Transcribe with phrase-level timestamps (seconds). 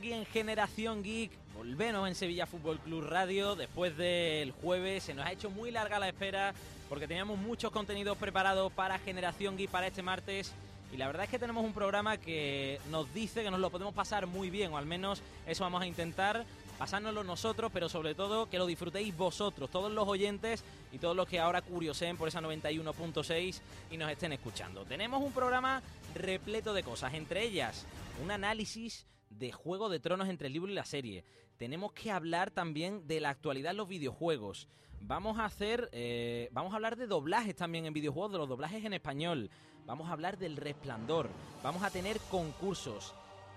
[0.00, 1.30] aquí en Generación Geek.
[1.54, 3.54] Volvemos en Sevilla Fútbol Club Radio.
[3.54, 6.54] Después del jueves se nos ha hecho muy larga la espera
[6.88, 10.54] porque teníamos muchos contenidos preparados para Generación Geek para este martes.
[10.90, 13.92] Y la verdad es que tenemos un programa que nos dice que nos lo podemos
[13.92, 16.46] pasar muy bien, o al menos eso vamos a intentar,
[16.78, 21.28] pasárnoslo nosotros, pero sobre todo que lo disfrutéis vosotros, todos los oyentes y todos los
[21.28, 24.86] que ahora curioseen por esa 91.6 y nos estén escuchando.
[24.86, 25.82] Tenemos un programa
[26.14, 27.84] repleto de cosas, entre ellas
[28.22, 31.24] un análisis de Juego de Tronos entre el libro y la serie.
[31.56, 34.68] Tenemos que hablar también de la actualidad en los videojuegos.
[35.00, 38.84] Vamos a hacer, eh, vamos a hablar de doblajes también en videojuegos, de los doblajes
[38.84, 39.50] en español.
[39.86, 41.30] Vamos a hablar del resplandor.
[41.62, 43.14] Vamos a tener concursos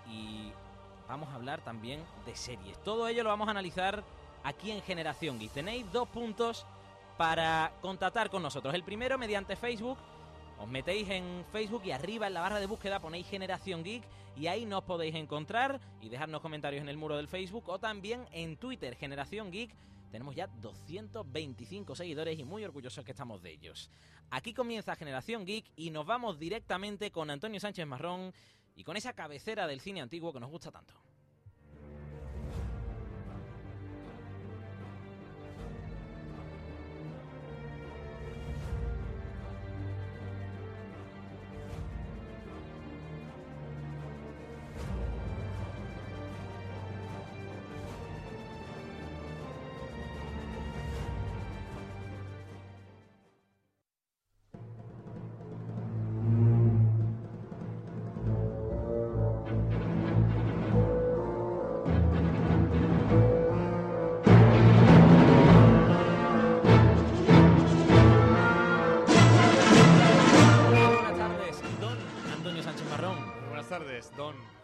[0.10, 0.52] y
[1.08, 2.82] vamos a hablar también de series.
[2.84, 4.04] Todo ello lo vamos a analizar
[4.44, 5.52] aquí en Generación Geek.
[5.52, 6.66] Tenéis dos puntos
[7.18, 8.74] para contactar con nosotros.
[8.74, 9.98] El primero mediante Facebook.
[10.64, 14.02] Os metéis en Facebook y arriba en la barra de búsqueda ponéis Generación Geek
[14.38, 18.26] y ahí nos podéis encontrar y dejarnos comentarios en el muro del Facebook o también
[18.32, 19.76] en Twitter, Generación Geek.
[20.10, 23.92] Tenemos ya 225 seguidores y muy orgullosos que estamos de ellos.
[24.30, 28.34] Aquí comienza Generación Geek y nos vamos directamente con Antonio Sánchez Marrón
[28.74, 30.94] y con esa cabecera del cine antiguo que nos gusta tanto.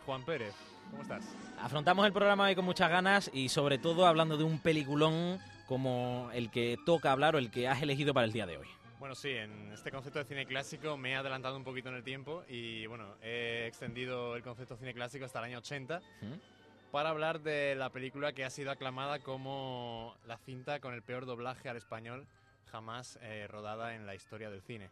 [0.10, 0.56] Juan Pérez.
[0.90, 1.24] ¿Cómo estás?
[1.62, 5.38] Afrontamos el programa hoy con muchas ganas y sobre todo hablando de un peliculón
[5.68, 8.66] como el que toca hablar o el que has elegido para el día de hoy.
[8.98, 12.04] Bueno, sí, en este concepto de cine clásico me he adelantado un poquito en el
[12.04, 16.92] tiempo y bueno, he extendido el concepto de cine clásico hasta el año 80 ¿Mm?
[16.92, 21.28] para hablar de la película que ha sido aclamada como la cinta con el peor
[21.28, 22.26] doblaje al español
[22.72, 24.90] jamás eh, rodada en la historia del cine.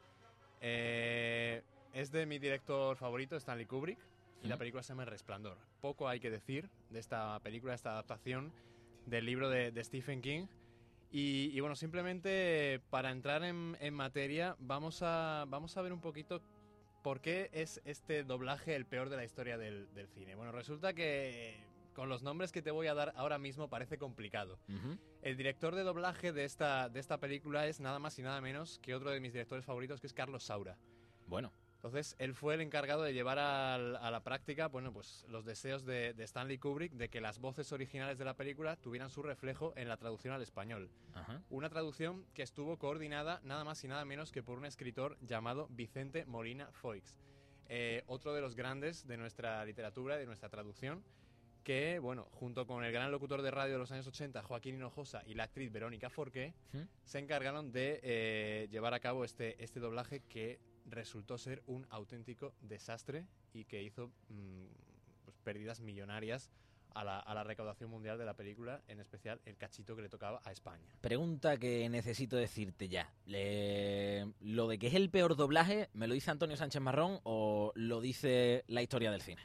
[0.61, 1.63] Eh,
[1.95, 3.97] es de mi director favorito, Stanley Kubrick,
[4.44, 5.58] y la película se llama El Resplandor.
[5.81, 8.53] Poco hay que decir de esta película, esta adaptación
[9.06, 10.48] del libro de, de Stephen King.
[11.12, 16.02] Y, y bueno, simplemente para entrar en, en materia, vamos a, vamos a ver un
[16.02, 16.42] poquito
[17.03, 20.36] por qué es este doblaje el peor de la historia del, del cine.
[20.36, 21.58] Bueno, resulta que
[21.94, 24.59] con los nombres que te voy a dar ahora mismo parece complicado.
[25.22, 28.78] El director de doblaje de esta, de esta película es nada más y nada menos
[28.84, 30.78] que otro de mis directores favoritos, que es Carlos Saura.
[31.26, 35.85] Bueno, Entonces, él fue el encargado de llevar a, la práctica, bueno, pues los deseos
[35.85, 39.74] de, de Stanley Kubrick de que las voces originales de la película tuvieran su reflejo
[39.76, 40.90] en la traducción al español.
[41.14, 41.44] ajá.
[41.50, 45.68] Una traducción que estuvo coordinada nada más y nada menos que por un escritor llamado
[45.70, 47.16] Vicente Molina Foix.
[47.70, 51.03] Eh, otro de los grandes de nuestra literatura, de nuestra traducción,
[51.64, 55.22] que, bueno, junto con el gran locutor de radio de los años 80, Joaquín Hinojosa,
[55.26, 56.53] y la actriz Verónica Forqué,
[57.03, 62.53] se encargaron de eh, llevar a cabo este, este doblaje que resultó ser un auténtico
[62.61, 64.66] desastre y que hizo mm,
[65.25, 66.49] pues, pérdidas millonarias
[66.93, 70.09] a la, a la recaudación mundial de la película, en especial el cachito que le
[70.09, 70.84] tocaba a España.
[71.01, 73.13] Pregunta que necesito decirte ya.
[73.25, 77.72] Le- ¿Lo de que es el peor doblaje, me lo dice Antonio Sánchez Marrón o
[77.75, 79.41] lo dice la historia del cine?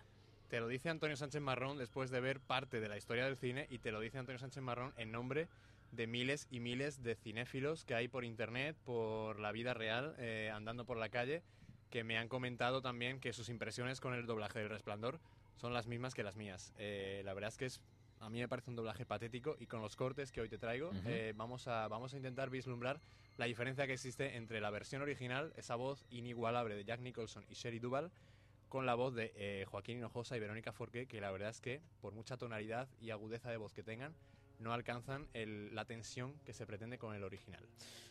[0.49, 3.67] Te lo dice Antonio Sánchez Marrón después de ver parte de la historia del cine
[3.71, 5.49] y te lo dice Antonio Sánchez Marrón en nombre
[5.93, 10.51] de miles y miles de cinéfilos que hay por internet, por la vida real, eh,
[10.53, 11.43] andando por la calle,
[11.91, 15.21] que me han comentado también que sus impresiones con el doblaje del Resplandor
[15.57, 16.73] son las mismas que las mías.
[16.79, 17.81] Eh, la verdad es que es,
[18.21, 20.91] a mí me parece un doblaje patético y con los cortes que hoy te traigo
[21.05, 23.01] eh, vamos, a, vamos a intentar vislumbrar
[23.37, 27.55] la diferencia que existe entre la versión original, esa voz inigualable de Jack Nicholson y
[27.55, 28.11] Sherry Duval,
[28.69, 31.83] con la voz de eh, Joaquín Hinojosa y Verónica Forqué, que la verdad es que,
[32.01, 34.15] por mucha tonalidad y agudeza de voz que tengan,
[34.63, 37.67] no alcanzan el- la tensión que se pretende con el original.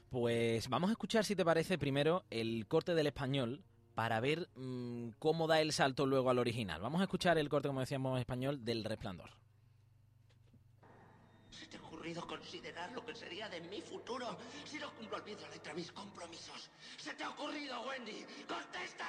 [0.09, 3.63] Pues vamos a escuchar, si te parece, primero el corte del español
[3.95, 6.81] para ver mm, cómo da el salto luego al original.
[6.81, 9.30] Vamos a escuchar el corte, como decíamos en español, del Resplandor.
[11.51, 15.24] ¿Se te ha ocurrido considerar lo que sería de mi futuro si no cumplo al
[15.24, 16.69] pie de la letra mis compromisos?
[16.98, 18.25] ¿Se te ha ocurrido, Wendy?
[18.48, 19.06] ¡Contesta!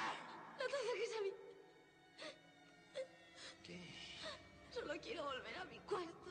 [0.59, 1.29] No te acerques a mí.
[3.63, 3.89] ¿Qué?
[4.73, 6.22] Solo quiero volver a mi cuarto.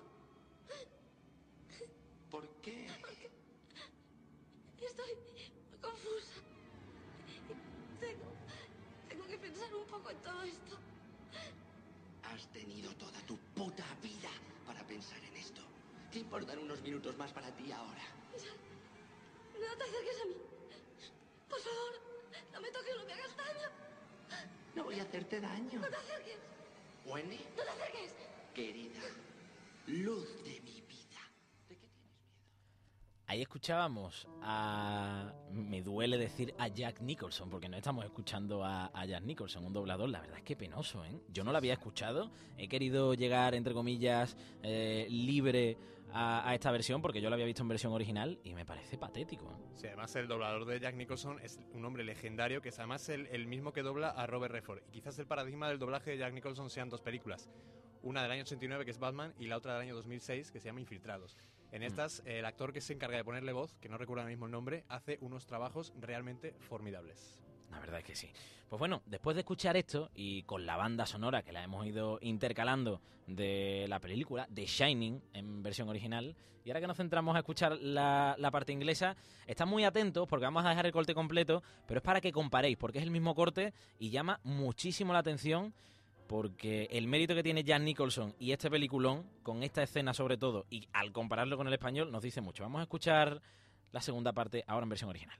[2.62, 2.87] ¿Por qué?
[4.87, 6.41] Estoy muy confusa.
[7.99, 8.32] Tengo,
[9.09, 10.79] tengo que pensar un poco en todo esto.
[12.23, 14.31] Has tenido toda tu puta vida
[14.64, 15.61] para pensar en esto.
[16.12, 18.05] ¿Qué importan unos minutos más para ti ahora?
[19.55, 20.37] No te acerques a mí.
[21.49, 21.93] Por favor,
[22.53, 23.69] no me toques, no me hagas daño.
[24.76, 25.81] No voy a hacerte daño.
[25.81, 26.38] No te acerques,
[27.06, 28.14] Wendy, no te acerques.
[28.55, 29.00] querida,
[29.88, 30.93] luz de mi vida.
[31.69, 33.21] ¿De qué tienes miedo?
[33.32, 35.32] Ahí escuchábamos a...
[35.52, 40.11] Me duele decir a Jack Nicholson, porque no estamos escuchando a, Jack Nicholson, un doblador.
[40.11, 41.19] La verdad es que penoso, ¿eh?
[41.32, 42.31] Yo no lo había escuchado.
[42.58, 45.79] He querido llegar, entre comillas, eh, libre
[46.12, 49.46] a, esta versión, porque yo lo había visto en versión original y me parece patético.
[49.46, 49.70] ¿eh?
[49.76, 53.28] Sí, además el doblador de Jack Nicholson es un hombre legendario que es además el,
[53.28, 54.82] el mismo que dobla a Robert Redford.
[54.88, 57.49] Y quizás el paradigma del doblaje de Jack Nicholson sean dos películas.
[58.02, 60.67] Una del año 89 que es Batman y la otra del año 2006 que se
[60.67, 61.38] llama Infiltrados.
[61.72, 64.30] En estas, eh, el actor que se encarga de ponerle voz, que no recuerdo ahora
[64.30, 67.40] mismo el nombre, hace unos trabajos realmente formidables.
[67.70, 68.30] La verdad es que sí.
[68.69, 72.19] Pues bueno, después de escuchar esto y con la banda sonora que la hemos ido
[72.20, 77.38] intercalando de la película, The Shining en versión original, y ahora que nos centramos a
[77.38, 79.16] escuchar la, la parte inglesa,
[79.46, 82.76] están muy atentos porque vamos a dejar el corte completo, pero es para que comparéis,
[82.76, 85.72] porque es el mismo corte y llama muchísimo la atención
[86.32, 90.64] porque el mérito que tiene Jan Nicholson y este peliculón, con esta escena sobre todo,
[90.70, 92.62] y al compararlo con el español, nos dice mucho.
[92.62, 93.43] Vamos a escuchar
[93.90, 95.38] la segunda parte ahora en versión original.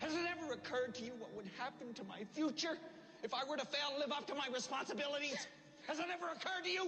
[0.00, 2.78] Has it ever occurred to you what would happen to my future
[3.22, 5.46] if I were to fail to live up to my responsibilities?
[5.86, 6.84] Has it ever occurred to you?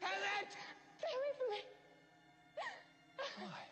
[0.00, 0.54] Has it?
[0.96, 1.60] Stay away from me.
[3.40, 3.66] Why?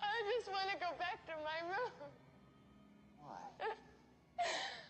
[0.00, 1.92] I just want to go back to my room.
[3.20, 3.68] Why?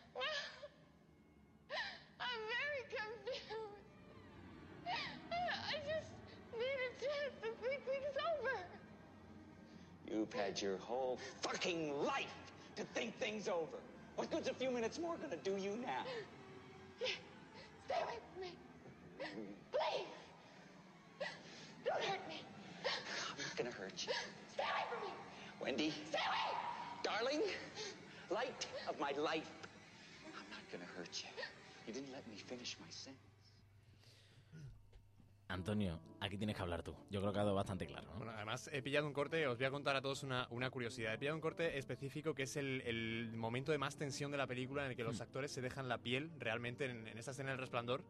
[4.87, 6.09] I just
[6.53, 8.57] need a chance to think things over.
[10.11, 12.27] You've had your whole fucking life
[12.77, 13.79] to think things over.
[14.17, 16.05] What good's a few minutes more gonna do you now?
[16.99, 18.53] Stay away from me.
[19.73, 21.29] Please.
[21.85, 22.43] Don't hurt me.
[22.85, 24.13] I'm not gonna hurt you.
[24.53, 25.15] Stay away from me.
[25.61, 26.57] Wendy, Stay away.
[27.03, 27.43] darling,
[28.31, 29.51] light of my life.
[30.27, 31.31] I'm not gonna hurt you.
[31.93, 33.29] You didn't let me finish my sentence.
[35.49, 36.97] Antonio, aquí tienes que hablar tú.
[37.11, 38.09] Yo creo que ha quedado bastante claro.
[38.13, 38.17] ¿no?
[38.17, 41.13] Bueno, además he pillado un corte, os voy a contar a todos una, una curiosidad.
[41.13, 44.47] He pillado un corte específico que es el, el momento de más tensión de la
[44.47, 47.51] película en el que los actores se dejan la piel realmente en, en esta escena
[47.51, 48.03] del resplandor.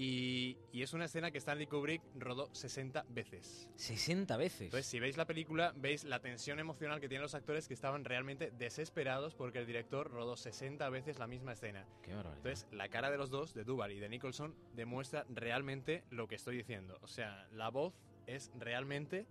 [0.00, 3.68] Y, y es una escena que Stanley Kubrick rodó 60 veces.
[3.74, 4.60] 60 veces.
[4.60, 8.04] Entonces, si veis la película, veis la tensión emocional que tienen los actores que estaban
[8.04, 11.84] realmente desesperados porque el director rodó 60 veces la misma escena.
[12.04, 12.36] Qué barbaridad.
[12.36, 16.36] Entonces, la cara de los dos, de Duval y de Nicholson, demuestra realmente lo que
[16.36, 17.00] estoy diciendo.
[17.02, 17.92] O sea, la voz
[18.28, 19.26] es realmente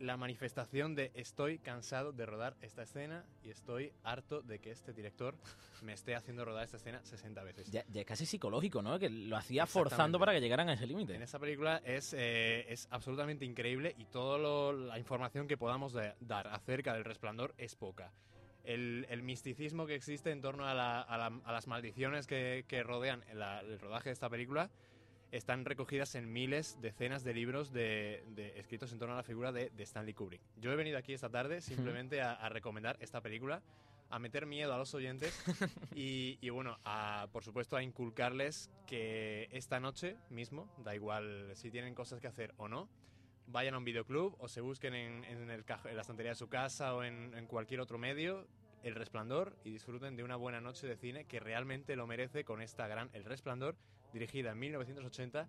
[0.00, 4.92] la manifestación de estoy cansado de rodar esta escena y estoy harto de que este
[4.92, 5.34] director
[5.82, 7.70] me esté haciendo rodar esta escena 60 veces.
[7.70, 8.98] ya, ya es casi psicológico, ¿no?
[8.98, 11.14] Que lo hacía forzando para que llegaran a ese límite.
[11.14, 16.14] En esta película es, eh, es absolutamente increíble y toda la información que podamos de-
[16.20, 18.10] dar acerca del resplandor es poca.
[18.64, 22.64] El, el misticismo que existe en torno a, la- a la- a las maldiciones que,
[22.68, 24.70] que rodean el rodaje de esta película
[25.30, 29.52] están recogidas en miles, decenas de libros de, de- escritos en torno a la figura
[29.52, 30.40] de, de Stanley Kubrick.
[30.56, 33.62] Yo he venido aquí esta tarde simplemente a, a recomendar esta película
[34.12, 35.40] a meter miedo a los oyentes
[35.94, 41.70] y, y bueno, a, por supuesto a inculcarles que esta noche mismo, da igual si
[41.70, 42.88] tienen cosas que hacer o no,
[43.46, 46.36] vayan a un videoclub o se busquen en, en el cajo- en la estantería de
[46.36, 48.48] su casa o en, en cualquier otro medio
[48.82, 52.62] El Resplandor y disfruten de una buena noche de cine que realmente lo merece con
[52.62, 53.76] esta gran El Resplandor,
[54.12, 55.48] dirigida en 1980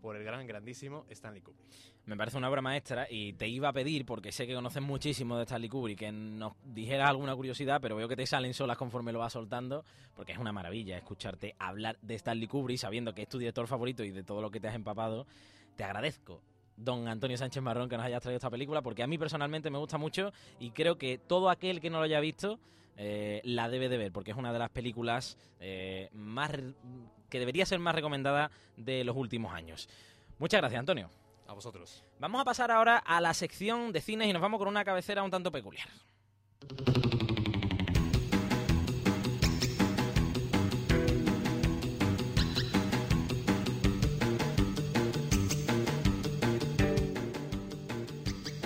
[0.00, 1.66] por el gran, grandísimo Stanley Kubrick.
[2.06, 5.36] Me parece una obra maestra y te iba a pedir, porque sé que conoces muchísimo
[5.36, 9.12] de Stanley Kubrick, que nos dijeras alguna curiosidad, pero veo que te salen solas conforme
[9.12, 9.84] lo vas soltando,
[10.14, 14.04] porque es una maravilla escucharte hablar de Stanley Kubrick sabiendo que es tu director favorito
[14.04, 15.26] y de todo lo que te has empapado.
[15.76, 16.40] Te agradezco,
[16.76, 19.78] don Antonio Sánchez Marrón, que nos hayas traído esta película, porque a mí personalmente me
[19.78, 22.58] gusta mucho y creo que todo aquel que no lo haya visto
[22.96, 26.50] eh, la debe de ver, porque es una de las películas eh, más
[27.28, 29.88] que debería ser más recomendada de los últimos años.
[30.38, 31.10] Muchas gracias, Antonio.
[31.46, 32.04] A vosotros.
[32.18, 35.22] Vamos a pasar ahora a la sección de cines y nos vamos con una cabecera
[35.22, 35.88] un tanto peculiar.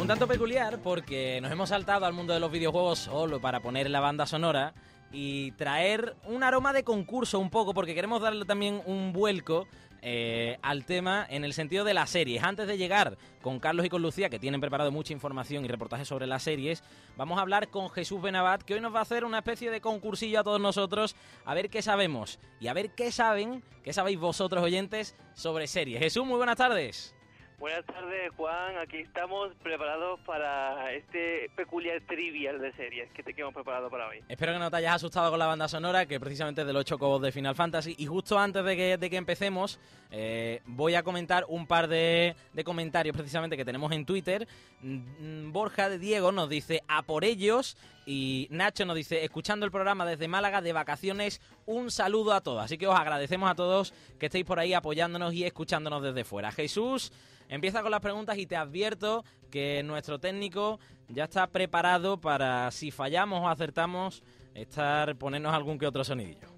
[0.00, 3.88] Un tanto peculiar porque nos hemos saltado al mundo de los videojuegos solo para poner
[3.88, 4.75] la banda sonora
[5.12, 9.69] y traer un aroma de concurso un poco porque queremos darle también un vuelco
[10.04, 12.42] eh, al tema en el sentido de las series.
[12.42, 16.09] Antes de llegar con Carlos y con Lucía, que tienen preparado mucha información y reportajes
[16.09, 16.83] sobre las series,
[17.16, 19.81] vamos a hablar con Jesús Benabat, que hoy nos va a hacer una especie de
[19.81, 21.14] concursillo a todos nosotros,
[21.45, 26.00] a ver qué sabemos y a ver qué saben, qué sabéis vosotros oyentes sobre series.
[26.00, 27.14] Jesús, muy buenas tardes.
[27.62, 28.76] Buenas tardes, Juan.
[28.78, 34.19] Aquí estamos preparados para este peculiar trivial de series que te hemos preparado para hoy.
[34.28, 36.81] Espero que no te hayas asustado con la banda sonora, que precisamente es de los
[36.81, 37.95] ocho cobos de Final Fantasy.
[37.99, 39.78] Y justo antes de que, de que empecemos,
[40.11, 44.49] eh, voy a comentar un par de, de comentarios precisamente que tenemos en Twitter.
[44.81, 49.73] Mm, Borja de Diego nos dice a por ellos y Nacho nos dice escuchando el
[49.73, 52.64] programa desde Málaga de vacaciones, un saludo a todos.
[52.64, 56.52] Así que os agradecemos a todos que estéis por ahí apoyándonos y escuchándonos desde fuera.
[56.52, 57.12] Jesús,
[57.49, 62.90] empieza con las preguntas y te advierto que nuestro técnico ya está preparado para si
[62.90, 64.23] fallamos o acertamos
[64.54, 66.51] estar ponernos algún que otro sonidillo.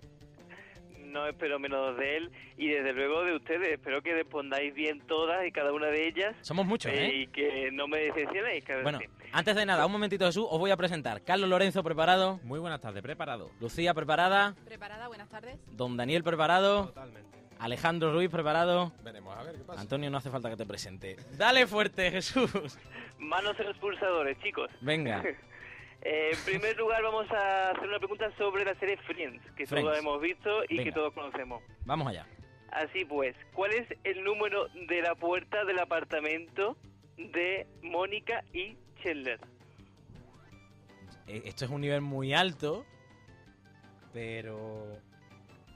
[1.15, 3.69] No espero menos de él y desde luego de ustedes.
[3.75, 7.15] Espero que respondáis bien todas y cada una de ellas Somos muchos, eh, ¿eh?
[7.15, 8.65] y que no me decepcionéis.
[8.83, 8.99] Bueno,
[9.31, 11.23] antes de nada, un momentito Jesús, os voy a presentar.
[11.23, 13.53] Carlos Lorenzo preparado, Muy buenas tardes, preparado.
[13.61, 15.57] Lucía preparada, Preparada, buenas tardes.
[15.69, 17.39] Don Daniel preparado, Totalmente.
[17.61, 18.93] Alejandro Ruiz preparado.
[19.05, 19.81] Veremos, a ver qué pasa.
[19.81, 21.15] Antonio, no hace falta que te presente.
[21.39, 22.51] Dale fuerte, Jesús.
[23.19, 24.69] Manos en los pulsadores, chicos.
[24.81, 25.23] Venga.
[26.05, 29.87] Eh, en primer lugar vamos a hacer una pregunta sobre la serie Friends, que Friends.
[29.87, 30.85] todos hemos visto y Venga.
[30.85, 31.63] que todos conocemos.
[31.87, 32.27] Vamos allá.
[32.71, 36.77] Así pues, ¿cuál es el número de la puerta del apartamento
[37.17, 39.41] de Mónica y Chandler?
[41.27, 42.85] Eh, Esto es un nivel muy alto,
[44.13, 44.99] pero...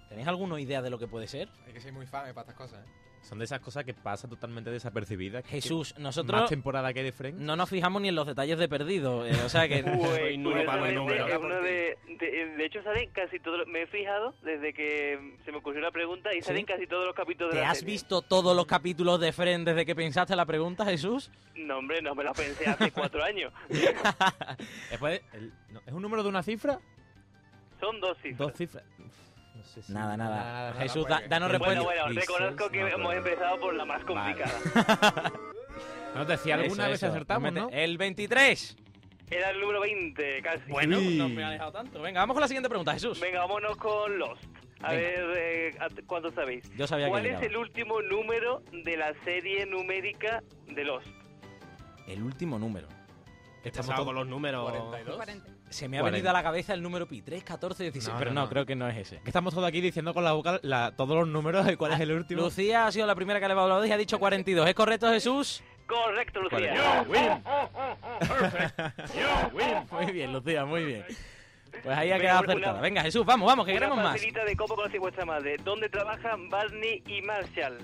[0.09, 1.49] ¿Tenéis alguna idea de lo que puede ser?
[1.67, 2.91] Hay que ser muy fan para estas cosas, ¿eh?
[3.29, 5.45] Son de esas cosas que pasan totalmente desapercibidas.
[5.47, 7.39] Jesús, que nosotros Más temporada que de Friends.
[7.41, 9.27] no nos fijamos ni en los detalles de perdido.
[9.27, 9.83] eh, o sea que...
[10.39, 11.63] Número para el curiosamente, número.
[11.63, 15.59] de, de, de hecho salen casi todos, los- me he fijado desde que se me
[15.59, 17.93] ocurrió la pregunta y salen casi todos los capítulos de ¿Te la has serie.
[17.93, 21.31] visto todos los capítulos de Friends desde que pensaste la pregunta, Jesús?
[21.55, 23.53] No, hombre, no me lo pensé hace cuatro años.
[24.91, 26.79] Después, el- no, ¿Es un número de una cifra?
[27.81, 28.39] Son dos cifras.
[28.39, 28.85] Dos cifras.
[29.75, 30.37] Sé si- Nada, nada.
[30.37, 31.83] nada, Jesús, pues, da- danos respuesta.
[31.83, 34.35] Bueno, bueno, reconozco que no, hemos pero- empezado por la más Vale.
[34.35, 35.33] complicada.
[36.15, 37.13] No te decía alguna Eso, vez eso.
[37.13, 37.69] acertamos, Mete- ¿no?
[37.71, 38.77] El 23.
[39.31, 40.71] Era el número 20, casi.
[40.71, 41.17] Bueno, Uy.
[41.19, 42.01] no me ha alejado tanto.
[42.01, 43.21] Venga, vamos con la siguiente pregunta, Jesús.
[43.21, 44.43] Venga, vámonos con Lost.
[44.81, 45.03] A Venga.
[45.27, 46.69] ver eh, cuánto sabéis.
[46.77, 51.07] Yo sabía que ¿Cuál es el último número de la serie numérica de Lost?
[52.07, 52.89] El último número.
[53.63, 54.73] Estamos todos los números.
[55.05, 55.47] 40.
[55.71, 56.17] Se me ha 40.
[56.17, 57.23] venido a la cabeza el número pi.
[57.23, 58.13] 3, 14, 16.
[58.13, 59.21] No, pero no, no, creo que no es ese.
[59.25, 62.13] Estamos todos aquí diciendo con la boca la- todos los números de cuál es el
[62.13, 62.43] último.
[62.43, 64.69] Lucía ha sido la primera que ha levantado la voz y ha dicho 42.
[64.69, 65.63] ¿Es correcto, Jesús?
[65.87, 67.05] Correcto, Lucía.
[69.91, 71.05] Muy bien, Lucía, muy bien.
[71.83, 72.81] Pues ahí ha Venga, quedado una- acertada.
[72.81, 74.13] Venga, Jesús, vamos, vamos, que Una queremos más.
[74.13, 75.57] facilita de cómo conoce vuestra madre.
[75.65, 77.79] ¿Dónde trabajan Barney y Marshall?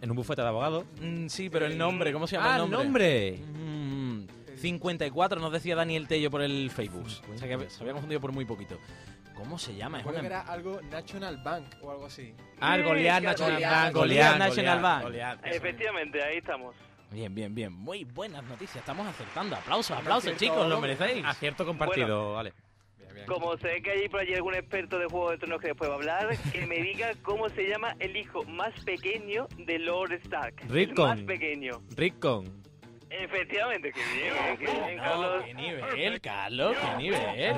[0.00, 0.84] En un bufete de abogados.
[1.00, 3.38] Mm, sí, pero el nombre, ¿cómo se llama ¡Ah, el el nombre?
[3.38, 3.60] nombre!
[3.60, 3.81] Mm,
[4.62, 7.06] 54 nos decía Daniel Tello por el Facebook.
[7.32, 8.78] O sea que se había confundido por muy poquito.
[9.34, 10.00] ¿Cómo se llama?
[10.00, 12.32] Es una- que era algo National Bank o algo así.
[12.60, 13.94] Ah, el Goliath Goliath, National Goliath, Bank.
[13.94, 15.02] Goliath National Bank.
[15.02, 15.56] Goliath, eso.
[15.56, 16.76] Efectivamente, ahí estamos.
[17.10, 17.72] Bien, bien, bien.
[17.72, 18.76] Muy buenas noticias.
[18.76, 19.56] Estamos acertando.
[19.56, 20.68] Aplausos, aplausos, acierto chicos.
[20.68, 21.24] Lo merecéis.
[21.26, 22.52] Acierto compartido, vale.
[22.98, 23.26] Bien, bien.
[23.26, 25.94] Como sé que hay por allí algún experto de Juego de Tronos que después va
[25.94, 30.54] a hablar, que me diga cómo se llama el hijo más pequeño de Lord Stark.
[30.62, 31.08] El Rickon.
[31.08, 31.82] más pequeño.
[31.96, 32.62] Rickon.
[33.20, 35.44] Efectivamente, qué bien, qué bien, Carlos.
[35.44, 37.54] qué nivel, Carlos, qué nivel.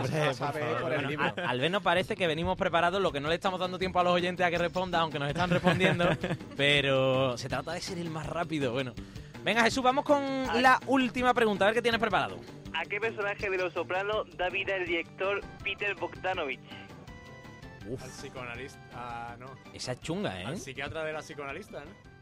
[0.82, 4.00] Bueno, a- al menos parece que venimos preparados, lo que no le estamos dando tiempo
[4.00, 6.08] a los oyentes a que respondan, aunque nos están respondiendo,
[6.56, 8.72] pero se trata de ser el más rápido.
[8.72, 8.94] Bueno,
[9.44, 10.22] venga Jesús, vamos con
[10.62, 12.36] la última pregunta, a ver qué tienes preparado.
[12.74, 16.58] ¿A qué personaje de Los Soprano da vida el director Peter Bogdanovich?
[18.02, 18.80] Al psicoanalista.
[18.94, 19.46] Ah, no.
[19.72, 20.46] Esa es chunga, ¿eh?
[20.46, 22.13] Al psiquiatra de la psicoanalista, ¿no?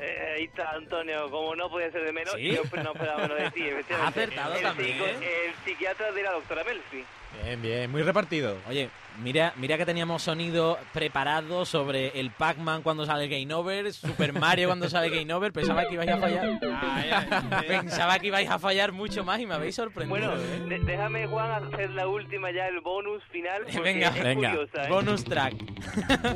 [0.00, 2.50] Eh, ahí está, Antonio, como no podía ser de menos, ¿Sí?
[2.50, 3.62] yo pues no esperaba menos de ti,
[4.02, 5.46] acertado el también, ¿eh?
[5.46, 7.04] el psiquiatra de la doctora Melfi.
[7.42, 8.56] Bien, bien, muy repartido.
[8.68, 8.90] Oye,
[9.22, 14.68] mira, mira que teníamos sonido preparado sobre el Pac-Man cuando sale Game Over, Super Mario
[14.68, 15.52] cuando sale Game Over.
[15.52, 16.60] Pensaba que ibais a fallar.
[17.66, 20.28] Pensaba que ibais a fallar mucho más y me habéis sorprendido.
[20.28, 20.80] Bueno, ¿eh?
[20.84, 23.64] déjame, Juan, hacer la última ya, el bonus final.
[23.82, 24.50] Venga, es venga.
[24.50, 24.88] curiosa, ¿eh?
[24.88, 25.54] Bonus track.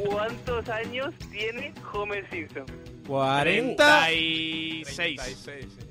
[0.05, 2.67] ¿Cuántos años tiene Homer Simpson?
[3.09, 4.05] 40.
[4.07, 5.17] 36.
[5.17, 5.87] 36, sí.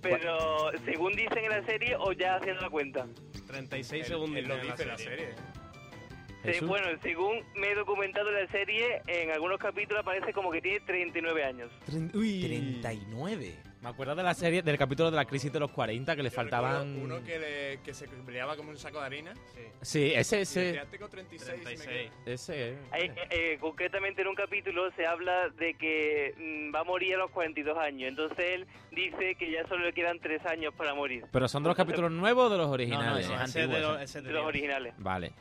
[0.00, 3.06] Pero, según dicen en la serie o ya haciendo la cuenta.
[3.48, 4.38] 36 Él- segundos.
[4.38, 5.28] él lo dice en la serie.
[6.44, 6.68] Sí, Jesús.
[6.68, 10.80] bueno, según me he documentado en la serie, en algunos capítulos aparece como que tiene
[10.80, 11.70] 39 años.
[11.90, 12.40] Tren- Uy.
[12.42, 13.56] 39.
[13.80, 16.30] Me acuerdo de la serie, del capítulo de la crisis de los 40, que le
[16.30, 17.00] Yo faltaban...
[17.00, 19.34] Uno que, le, que se brillaba como un saco de harina.
[19.34, 19.60] Sí.
[19.82, 20.60] Sí, ese, ese...
[20.60, 21.48] decía, tengo 36.
[21.48, 22.10] y me 36.
[22.26, 22.70] Ese...
[22.70, 27.14] Eh, eh, eh, concretamente en un capítulo se habla de que mm, va a morir
[27.14, 28.08] a los 42 años.
[28.08, 31.26] Entonces él dice que ya solo le quedan 3 años para morir.
[31.30, 33.26] ¿Pero son de los capítulos nuevos o de los originales?
[33.26, 34.04] ese es ese es de antiguo, los, ese.
[34.04, 34.94] ese es de De los originales.
[34.98, 35.32] Vale.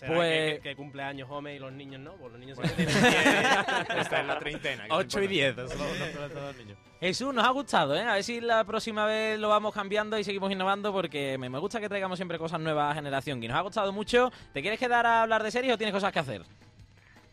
[0.00, 2.12] ¿Será Pues- que, que cumple años Homer y los niños no?
[2.14, 4.84] Pues los niños Bueno, siempre tienen Está en la treintena.
[4.86, 5.58] que 8 y es 10.
[5.58, 6.78] eso lo- lo- lo- los niños.
[7.00, 8.00] Jesús, nos ha gustado, ¿eh?
[8.02, 11.58] A ver si la próxima vez lo vamos cambiando y seguimos innovando porque me, me
[11.58, 13.42] gusta que traigamos siempre cosas nuevas a generación.
[13.42, 14.32] Y nos ha gustado mucho.
[14.54, 16.42] ¿Te quieres quedar a hablar de series o tienes cosas que hacer?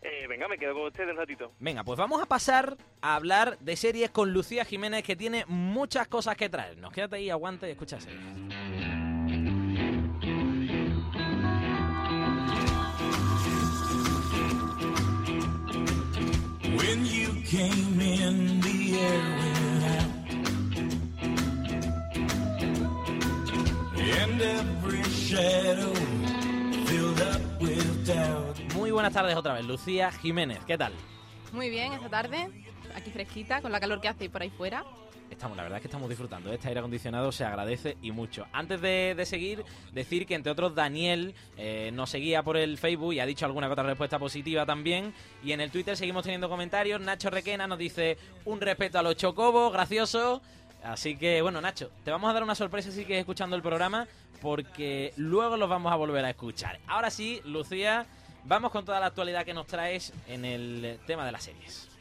[0.00, 1.52] Eh, venga, me quedo con ustedes un ratito.
[1.58, 6.06] Venga, pues vamos a pasar a hablar de series con Lucía Jiménez que tiene muchas
[6.06, 6.92] cosas que traernos.
[6.92, 8.20] Quédate ahí, aguante y escucha series.
[17.50, 20.12] Came in, the air went out.
[23.96, 25.94] And every shadow
[26.86, 28.58] filled up with doubt.
[28.74, 30.58] Muy buenas tardes otra vez, Lucía Jiménez.
[30.66, 30.92] ¿Qué tal?
[31.52, 32.50] Muy bien, esta tarde,
[32.94, 34.84] aquí fresquita, con la calor que hace por ahí fuera.
[35.30, 36.52] Estamos, la verdad es que estamos disfrutando.
[36.52, 38.46] Este aire acondicionado se agradece y mucho.
[38.52, 43.12] Antes de, de seguir, decir que entre otros Daniel eh, nos seguía por el Facebook
[43.12, 45.14] y ha dicho alguna que otra respuesta positiva también.
[45.44, 47.00] Y en el Twitter seguimos teniendo comentarios.
[47.00, 50.40] Nacho Requena nos dice un respeto a los chocobos, gracioso.
[50.82, 54.06] Así que bueno, Nacho, te vamos a dar una sorpresa si sigues escuchando el programa
[54.40, 56.78] porque luego los vamos a volver a escuchar.
[56.86, 58.06] Ahora sí, Lucía,
[58.44, 61.97] vamos con toda la actualidad que nos traes en el tema de las series.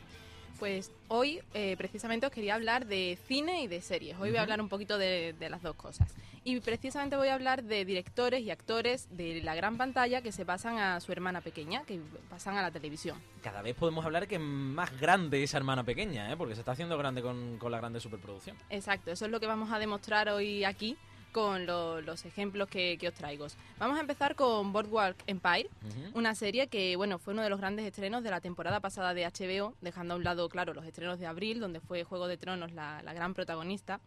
[0.60, 4.18] Pues hoy eh, precisamente os quería hablar de cine y de series.
[4.20, 6.14] Hoy voy a hablar un poquito de, de las dos cosas.
[6.44, 10.46] Y precisamente voy a hablar de directores y actores de la gran pantalla que se
[10.46, 13.22] pasan a su hermana pequeña, que pasan a la televisión.
[13.42, 16.38] cada vez podemos hablar que es más grande esa hermana pequeña, ¿eh?
[16.38, 18.58] porque se está haciendo grande con, con la grande superproducción.
[18.70, 20.98] Exacto, eso es lo que vamos a demostrar hoy aquí
[21.38, 23.46] con lo- los ejemplos que, que os traigo.
[23.78, 25.70] Vamos a empezar con Boardwalk Empire,
[26.16, 29.24] una serie que bueno fue uno de los grandes estrenos de la temporada pasada de
[29.24, 32.72] HBO, dejando a un lado, claro, los estrenos de abril, donde fue Juego de Tronos
[32.72, 34.00] la, la gran protagonista.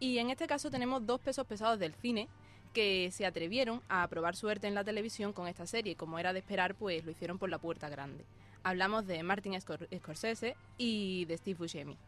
[0.00, 2.26] Y en este caso tenemos dos pesos pesados del cine
[2.72, 5.94] que se atrevieron a probar suerte en la televisión con esta serie.
[5.94, 8.24] Como era de esperar, pues lo hicieron por la puerta grande.
[8.62, 11.98] Hablamos de Martin Scor- Scorsese y de Steve Buscemi.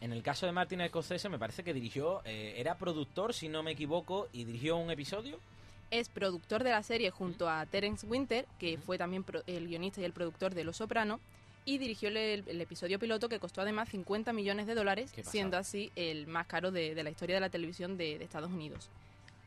[0.00, 3.62] En el caso de Martin Scorsese me parece que dirigió, eh, era productor, si no
[3.62, 5.38] me equivoco, y dirigió un episodio.
[5.90, 10.00] Es productor de la serie junto a Terence Winter, que fue también pro- el guionista
[10.00, 11.18] y el productor de Los Soprano,
[11.64, 15.90] y dirigió el, el episodio piloto que costó además 50 millones de dólares, siendo así
[15.96, 18.88] el más caro de, de la historia de la televisión de, de Estados Unidos.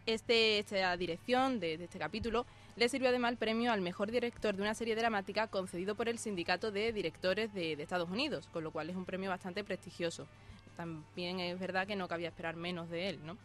[0.08, 4.62] Este, esta dirección de, este capítulo le sirvió además el premio al mejor director de
[4.64, 8.90] una serie dramática concedido por el Sindicato de Directores de, Estados Unidos, con lo cual
[8.90, 10.28] es un premio bastante prestigioso.
[10.76, 13.38] También es verdad que no cabía esperar menos de él, ¿no?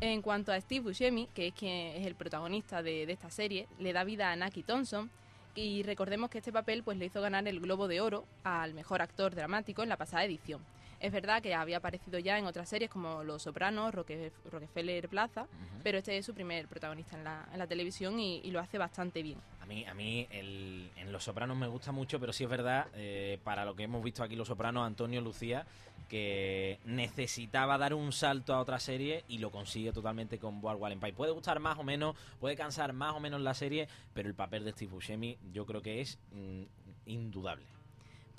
[0.00, 3.66] En cuanto a Steve Buscemi, que es quien es el protagonista de, de esta serie,
[3.80, 5.10] le da vida a Naki Thompson
[5.56, 9.02] y recordemos que este papel pues le hizo ganar el Globo de Oro al mejor
[9.02, 10.62] actor dramático en la pasada edición.
[11.00, 15.46] Es verdad que había aparecido ya en otras series como Los Sopranos, Roque- Rockefeller Plaza,
[15.84, 18.78] pero este es su primer protagonista en la, en la televisión y, y lo hace
[18.78, 19.38] bastante bien.
[19.60, 22.86] A mí, a mí el- en Los Sopranos me gusta mucho, pero sí es verdad,
[22.94, 25.66] eh, para lo que hemos visto aquí Los Sopranos, Antonio Lucía,
[26.08, 31.12] que necesitaba dar un salto a otra serie y lo consigue totalmente con Boardwalk Empire.
[31.12, 34.64] Puede gustar más o menos, puede cansar más o menos la serie, pero el papel
[34.64, 36.62] de Steve Buscemi yo creo que es mm,
[37.06, 37.66] indudable.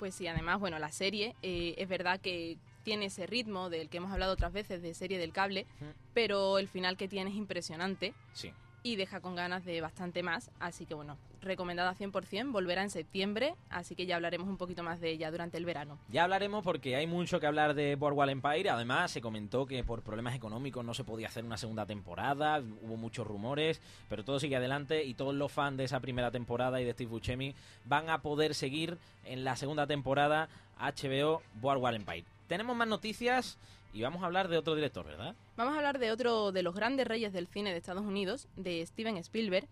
[0.00, 3.98] Pues sí, además, bueno, la serie eh, es verdad que tiene ese ritmo del que
[3.98, 5.66] hemos hablado otras veces de serie del cable,
[6.14, 8.50] pero el final que tiene es impresionante Sí.
[8.82, 10.50] Y deja con ganas de bastante más.
[10.58, 15.00] Así que bueno, recomendada 100%, volverá en septiembre, así que ya hablaremos un poquito más
[15.00, 15.98] de ella durante el verano.
[16.08, 18.70] Ya hablaremos porque hay mucho que hablar de Boardwalk Empire.
[18.70, 22.60] Además, se comentó que por problemas económicos no se podía hacer una segunda temporada.
[22.82, 26.80] Hubo muchos rumores, pero todo sigue adelante y todos los fans de esa primera temporada
[26.80, 32.24] y de Steve Buscemi van a poder seguir en la segunda temporada HBO Boardwalk Empire.
[32.46, 33.58] Tenemos más noticias
[33.92, 35.34] y vamos a hablar de otro director, ¿verdad?
[35.56, 38.84] Vamos a hablar de otro de los grandes reyes del cine de Estados Unidos, de
[38.86, 39.66] Steven Spielberg.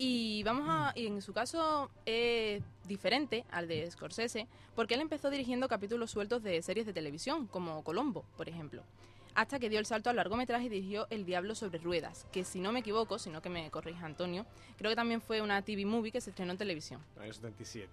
[0.00, 4.46] Y vamos a, y en su caso es diferente al de Scorsese,
[4.76, 8.84] porque él empezó dirigiendo capítulos sueltos de series de televisión, como Colombo, por ejemplo.
[9.34, 12.60] Hasta que dio el salto al largometraje y dirigió El Diablo sobre Ruedas, que si
[12.60, 14.46] no me equivoco, si no que me corrija Antonio,
[14.76, 17.00] creo que también fue una TV movie que se estrenó en televisión.
[17.16, 17.88] En el 77.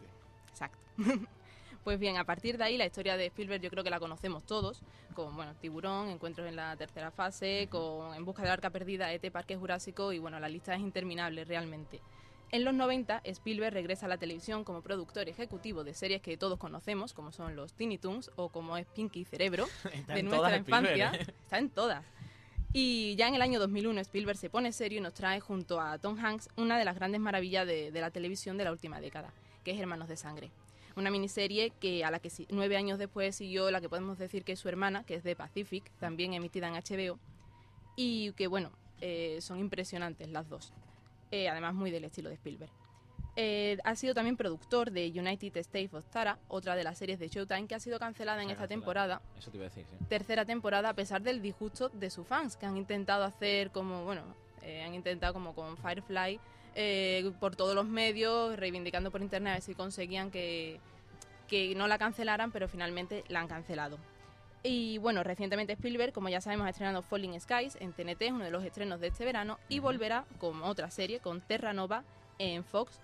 [0.50, 0.78] Exacto.
[1.86, 4.44] Pues bien, a partir de ahí la historia de Spielberg yo creo que la conocemos
[4.44, 4.82] todos,
[5.14, 9.32] con bueno, Tiburón, Encuentros en la tercera fase, con En busca del arca perdida, ET,
[9.32, 12.02] Parque Jurásico y bueno, la lista es interminable realmente.
[12.50, 16.58] En los 90, Spielberg regresa a la televisión como productor ejecutivo de series que todos
[16.58, 19.68] conocemos, como son los Teeny Toons o como es Pinky Cerebro,
[20.08, 21.12] de nuestra Spielberg, infancia.
[21.14, 21.34] ¿eh?
[21.44, 22.04] Está en todas.
[22.74, 26.00] Y ya en el año 2001 Spielberg se pone serio y nos trae junto a
[26.00, 29.32] Tom Hanks una de las grandes maravillas de, de la televisión de la última década,
[29.64, 30.50] que es Hermanos de Sangre.
[30.96, 34.54] Una miniserie que a la que nueve años después siguió la que podemos decir que
[34.54, 37.20] es su hermana, que es de Pacific, también emitida en HBO,
[37.96, 40.74] y que bueno, eh, son impresionantes las dos.
[41.32, 42.72] Eh, además muy del estilo de Spielberg.
[43.38, 47.28] Eh, ha sido también productor de United States of Tara, otra de las series de
[47.28, 50.06] Showtime que ha sido cancelada en esta temporada Eso te iba a decir, sí.
[50.08, 54.24] tercera temporada a pesar del disgusto de sus fans que han intentado hacer como bueno
[54.62, 56.40] eh, han intentado como con Firefly
[56.76, 60.80] eh, por todos los medios reivindicando por internet a ver si conseguían que
[61.48, 63.98] que no la cancelaran pero finalmente la han cancelado.
[64.64, 68.44] Y bueno recientemente Spielberg como ya sabemos ha estrenado Falling Skies en TNT es uno
[68.44, 72.04] de los estrenos de este verano y volverá con otra serie con Terra Nova
[72.40, 73.00] en Fox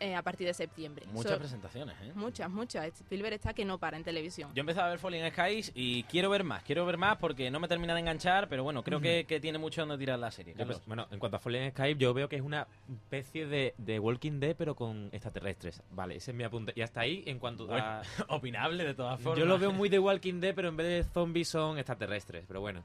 [0.00, 2.12] eh, a partir de septiembre Muchas So- presentaciones, ¿eh?
[2.14, 5.72] muchas muchas Spielberg está que no para en televisión Yo empecé a ver Falling Skies
[5.74, 8.82] y quiero ver más, quiero ver más porque no me termina de enganchar, pero bueno,
[8.82, 10.54] creo que, que tiene mucho donde tirar la serie.
[10.86, 14.40] Bueno, en cuanto a Fallen Skype, yo veo que es una especie de, de Walking
[14.40, 15.82] Dead, pero con extraterrestres.
[15.90, 16.72] Vale, ese es mi apunte.
[16.74, 18.02] Y hasta ahí, en cuanto Bueno, a...
[18.28, 19.38] opinable de todas formas.
[19.38, 22.44] Yo lo veo muy de Walking Dead, pero en vez de zombies son extraterrestres.
[22.48, 22.82] Pero bueno.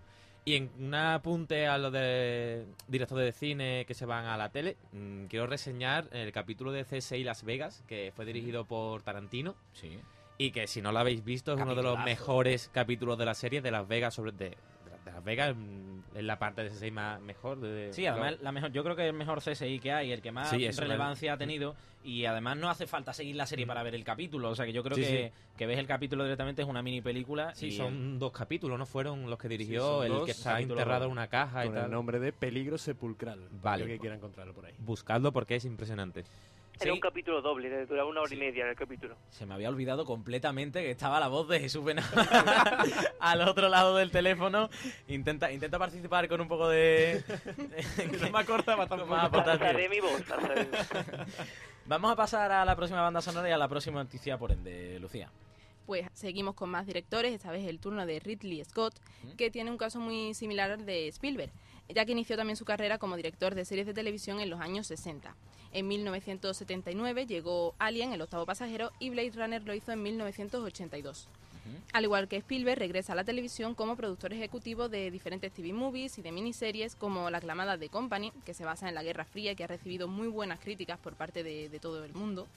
[0.48, 4.50] Y en un apunte a lo de directores de cine que se van a la
[4.50, 9.56] tele, mm, quiero reseñar el capítulo de CSI Las Vegas, que fue dirigido por Tarantino.
[9.74, 10.00] Sí.
[10.38, 13.34] Y que si no lo habéis visto, es uno de los mejores capítulos de la
[13.34, 16.92] serie de Las Vegas sobre de, de Las Vegas mm, es la parte de CSI
[16.92, 19.92] más mejor de, Sí, además la mejor, yo creo que es el mejor CSI que
[19.92, 23.46] hay, el que más Sí, relevancia ha tenido y además no hace falta seguir la
[23.46, 25.88] serie para ver el capítulo, o sea que yo creo Sí, que, que ves el
[25.88, 28.86] capítulo directamente es una mini película Sí, y son dos capítulos, ¿no?
[28.86, 31.92] Fueron los que dirigió, el que está enterrado en una caja y Con el tal.
[31.92, 33.48] nombre de Peligro Sepulcral.
[33.62, 33.84] Vale.
[33.84, 34.74] Yo que quiera encontrarlo por ahí.
[34.80, 36.24] Buscadlo porque es impresionante.
[36.80, 39.16] Era un capítulo doble, duraba una hora y media el capítulo.
[39.30, 42.04] se me había olvidado completamente que estaba la voz de Jesús Benal
[43.20, 44.70] al otro lado del teléfono.
[45.08, 47.24] Intenta, intenta participar con un poco de...
[48.22, 49.90] no me acordaba Alzaré tampoco.
[49.90, 50.24] mi voz.
[51.86, 55.00] Vamos a pasar a la próxima banda sonora y a la próxima noticia por ende,
[55.00, 55.30] Lucía.
[55.86, 58.96] Pues seguimos con más directores, esta vez el turno de Ridley Scott,
[59.38, 61.52] que tiene un caso muy similar al de Spielberg,
[61.90, 64.88] ya que inició también su carrera como director de series de televisión en los años
[64.88, 65.36] 60.
[65.72, 71.28] En 1979 llegó Alien, el octavo pasajero, y Blade Runner lo hizo en 1982.
[71.94, 76.18] Al igual que Spielberg, regresa a la televisión como productor ejecutivo de diferentes TV movies
[76.18, 79.52] y de miniseries como la aclamada The Company, que se basa en la Guerra Fría
[79.52, 82.48] y que ha recibido muy buenas críticas por parte de, de todo el mundo,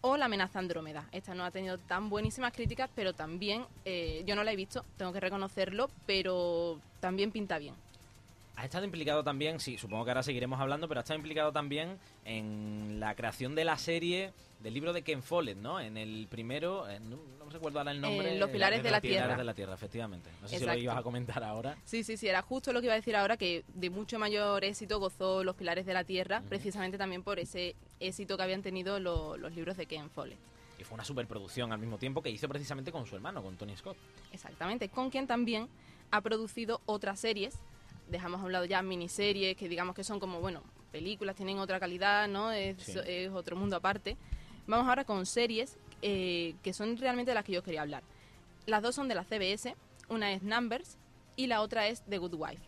[0.00, 1.08] o La amenaza Andrómeda.
[1.12, 4.84] Esta no ha tenido tan buenísimas críticas, pero también, eh, yo no la he visto,
[4.96, 7.74] tengo que reconocerlo, pero también pinta bien.
[8.60, 11.98] Ha estado implicado también, sí, supongo que ahora seguiremos hablando, pero ha estado implicado también
[12.26, 15.80] en la creación de la serie del libro de Ken Follett, ¿no?
[15.80, 18.34] En el primero, eh, no, no me recuerdo ahora el nombre.
[18.34, 19.16] En Los Pilares de la Tierra.
[19.22, 20.28] Pilares de la Tierra, efectivamente.
[20.42, 21.78] No sé si lo ibas a comentar ahora.
[21.86, 24.62] Sí, sí, sí, era justo lo que iba a decir ahora, que de mucho mayor
[24.62, 29.00] éxito gozó Los Pilares de la Tierra, precisamente también por ese éxito que habían tenido
[29.00, 30.38] lo- los libros de Ken Follett.
[30.78, 33.74] Y fue una superproducción al mismo tiempo que hizo precisamente con su hermano, con Tony
[33.74, 33.96] Scott.
[34.34, 35.66] Exactamente, con quien también
[36.10, 37.58] ha producido otras series.
[38.10, 41.78] Dejamos a un lado ya miniseries que digamos que son como, bueno, películas, tienen otra
[41.78, 42.50] calidad, ¿no?
[42.52, 42.98] Es, Sí.
[43.06, 44.16] es otro mundo aparte.
[44.66, 48.02] Vamos ahora con series eh, que son realmente de las que yo quería hablar.
[48.66, 49.74] Las dos son de la CBS,
[50.08, 50.96] una es Numbers
[51.36, 52.62] y la otra es The Good Wife.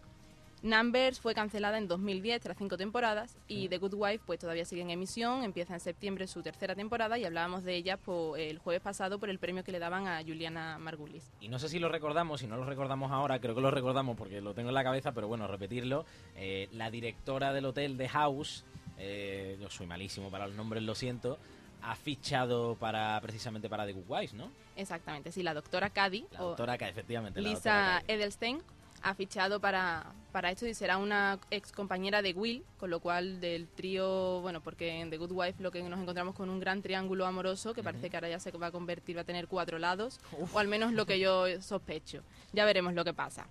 [0.62, 4.82] Numbers fue cancelada en 2010 tras cinco temporadas y The Good Wife pues todavía sigue
[4.82, 8.80] en emisión, empieza en septiembre su tercera temporada y hablábamos de ella pues, el jueves
[8.80, 11.32] pasado por el premio que le daban a Juliana Margulis.
[11.40, 14.16] Y no sé si lo recordamos, si no lo recordamos ahora, creo que lo recordamos
[14.16, 16.04] porque lo tengo en la cabeza, pero bueno, repetirlo.
[16.36, 18.64] eh, la directora del hotel The House,
[18.98, 21.38] eh, yo soy malísimo para los nombres, lo siento,
[21.82, 24.50] ha fichado para precisamente para The Good Wife, ¿no?
[24.76, 27.40] Exactamente, sí, la doctora Cady La doctora que efectivamente.
[27.40, 28.62] Lisa Edelstein
[29.02, 33.40] ha fichado para, para esto y será una ex compañera de Will, con lo cual
[33.40, 36.82] del trío, bueno, porque en The Good Wife lo que nos encontramos con un gran
[36.82, 39.78] triángulo amoroso que parece que ahora ya se va a convertir, va a tener cuatro
[39.78, 40.20] lados,
[40.52, 42.22] o al menos lo que yo sospecho.
[42.52, 43.46] Ya veremos lo que pasa.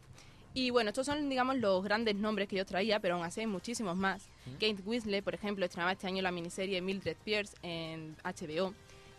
[0.53, 3.47] Y bueno, estos son, digamos, los grandes nombres que yo traía, pero aún así hay
[3.47, 4.27] muchísimos más.
[4.55, 8.73] Kate Winslet, por ejemplo, estrenaba este año la miniserie Mildred Pierce en HBO.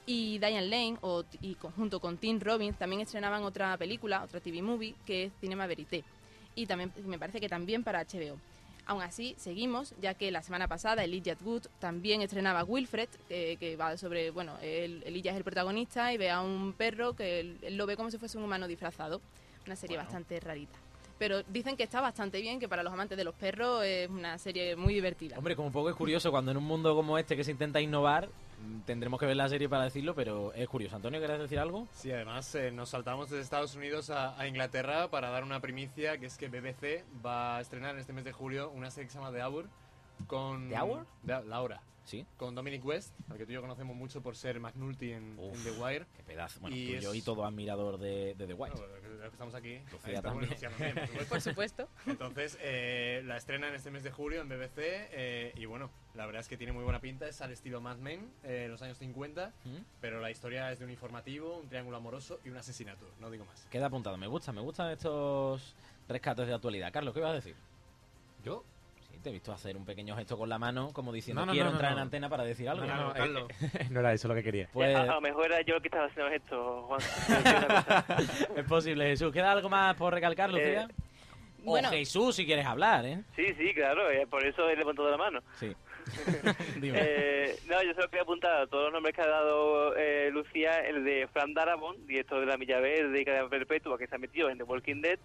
[0.04, 4.40] Y Diane Lane, o, y con- junto con Tim Robbins, también estrenaban otra película, otra
[4.40, 6.04] TV movie, que es Cinema Verité.
[6.54, 8.38] Y también me parece que también para HBO.
[8.84, 13.76] Aún así, seguimos, ya que la semana pasada Elijah Wood también estrenaba Wilfred, eh, que
[13.76, 17.76] va sobre, bueno, Elijah es el protagonista y ve a un perro que él, él
[17.76, 19.20] lo ve como si fuese un humano disfrazado.
[19.66, 20.76] Una serie bastante rarita.
[21.18, 24.38] Pero dicen que está bastante bien, que para los amantes de los perros es una
[24.38, 25.38] serie muy divertida.
[25.38, 27.80] Hombre, como un poco es curioso cuando en un mundo como este que se intenta
[27.80, 28.28] innovar,
[28.86, 30.96] tendremos que ver la serie para decirlo, pero es curioso.
[30.96, 31.86] Antonio, ¿quieres decir algo?
[31.92, 36.18] Sí, además eh, nos saltamos desde Estados Unidos a, a Inglaterra para dar una primicia,
[36.18, 39.12] que es que BBC va a estrenar en este mes de julio una serie que
[39.12, 39.66] se llama The Hour
[40.26, 40.68] con...
[40.68, 41.06] ¿The Hour?
[41.26, 41.80] The- La Hora.
[42.04, 42.26] Sí.
[42.36, 45.64] Con Dominic West, al que tú y yo conocemos mucho por ser McNulty en, en
[45.64, 46.06] The Wire.
[46.16, 46.60] Qué pedazo.
[46.60, 49.54] Bueno, Y tú y yo es- y todo admirador de, de The los que estamos
[49.54, 49.78] aquí.
[49.92, 50.94] Lucía ahí estamos también.
[50.94, 51.28] Por supuesto.
[51.28, 51.88] Por supuesto.
[52.06, 56.26] Entonces, eh, la estrena en este mes de julio en BBC eh, y bueno, la
[56.26, 58.98] verdad es que tiene muy buena pinta, es al estilo Mad Men, eh, los años
[58.98, 59.76] 50, ¿Mm?
[60.00, 63.44] pero la historia es de un informativo, un triángulo amoroso y un asesinato, no digo
[63.44, 63.64] más.
[63.70, 64.16] Queda apuntado.
[64.16, 65.76] Me gusta, me gustan estos
[66.08, 66.92] rescates de actualidad.
[66.92, 67.54] Carlos, ¿qué ibas a decir?
[68.44, 68.64] ¿Yo?
[69.22, 71.66] Te he visto hacer un pequeño gesto con la mano, como diciendo, No, no, quiero
[71.66, 71.98] no, no, entrar no.
[71.98, 72.84] en antena para decir algo.
[72.84, 74.68] No, no, no, eh, no era eso lo que quería.
[74.72, 77.00] Pues- A, a lo mejor era yo el que estaba haciendo esto, Juan.
[78.56, 79.32] es posible, Jesús.
[79.32, 80.88] ¿Queda algo más por recalcar, Lucía?
[81.64, 81.90] o bueno.
[81.90, 83.20] Jesús, si quieres hablar, ¿eh?
[83.36, 85.40] Sí, sí, claro, eh, por eso he levantado la mano.
[85.60, 85.72] Sí.
[86.80, 86.98] Dime.
[87.00, 90.80] Eh, no, yo solo quería apuntar a todos los nombres que ha dado eh, Lucía,
[90.80, 94.18] el de Fran Darabont, director de La Milla Verde y Cadena Perpetua, que se ha
[94.18, 95.20] metido en The Walking Dead,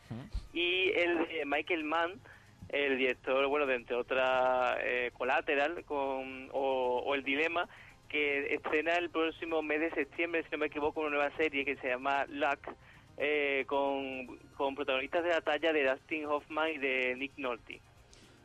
[0.53, 2.21] y el de Michael Mann,
[2.69, 7.67] el director, bueno, de entre otras, eh, Collateral con, o, o El Dilema,
[8.09, 11.75] que estrena el próximo mes de septiembre, si no me equivoco, una nueva serie que
[11.77, 12.69] se llama Luck,
[13.17, 17.81] eh, con, con protagonistas de la talla de Dustin Hoffman y de Nick Nolte.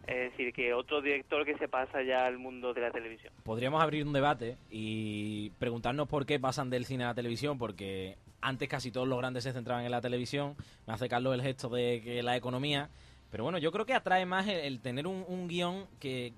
[0.07, 3.33] Es decir, que otro director que se pasa ya al mundo de la televisión.
[3.45, 8.17] Podríamos abrir un debate y preguntarnos por qué pasan del cine a la televisión, porque
[8.41, 10.57] antes casi todos los grandes se centraban en la televisión.
[10.89, 12.91] Me hace Carlos el gesto de que la economía.
[13.33, 16.35] Pero bueno, yo creo que atrae más el, tener un, un guion que,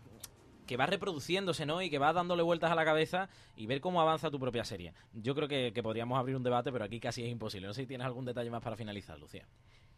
[0.64, 1.82] que va reproduciéndose, ¿no?
[1.82, 4.94] Y que va dándole vueltas a la cabeza y ver cómo avanza tu propia serie.
[5.12, 7.66] Yo creo que, que podríamos abrir un debate, pero aquí casi es imposible.
[7.66, 9.44] No sé si tienes algún detalle más para finalizar, Lucía.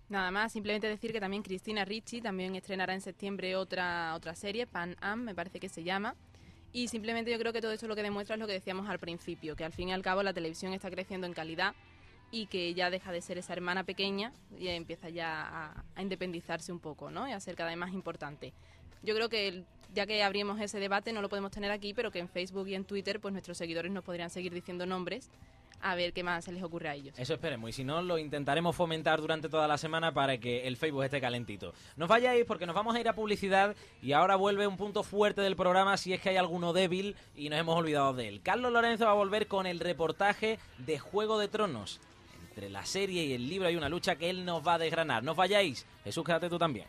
[0.09, 4.67] Nada más, simplemente decir que también Cristina Ricci también estrenará en septiembre otra, otra serie,
[4.67, 6.15] Pan Am, me parece que se llama.
[6.73, 8.99] Y simplemente yo creo que todo esto lo que demuestra es lo que decíamos al
[8.99, 11.75] principio, que al fin y al cabo la televisión está creciendo en calidad
[12.31, 16.81] y que ya deja de ser esa hermana pequeña y empieza ya a, independizarse un
[16.81, 17.29] poco, ¿no?
[17.29, 18.53] Y a ser cada vez más importante.
[19.03, 22.19] Yo creo que ya que abrimos ese debate no lo podemos tener aquí, pero que
[22.19, 25.31] en Facebook y en Twitter pues nuestros seguidores nos podrían seguir diciendo nombres
[25.81, 27.19] a ver qué más se les ocurre a ellos.
[27.19, 27.71] Eso esperemos.
[27.71, 31.21] Y si no, lo intentaremos fomentar durante toda la semana para que el Facebook esté
[31.21, 31.75] calentito.
[31.97, 35.41] No vayáis porque nos vamos a ir a publicidad y ahora vuelve un punto fuerte
[35.41, 38.41] del programa si es que hay alguno débil y nos hemos olvidado de él.
[38.43, 42.01] Carlos Lorenzo va a volver con el reportaje de Juego de Tronos.
[42.57, 45.23] Entre la serie y el libro hay una lucha que él nos va a desgranar.
[45.23, 45.85] No vayáis.
[46.05, 46.87] Jesús, quédate tú también.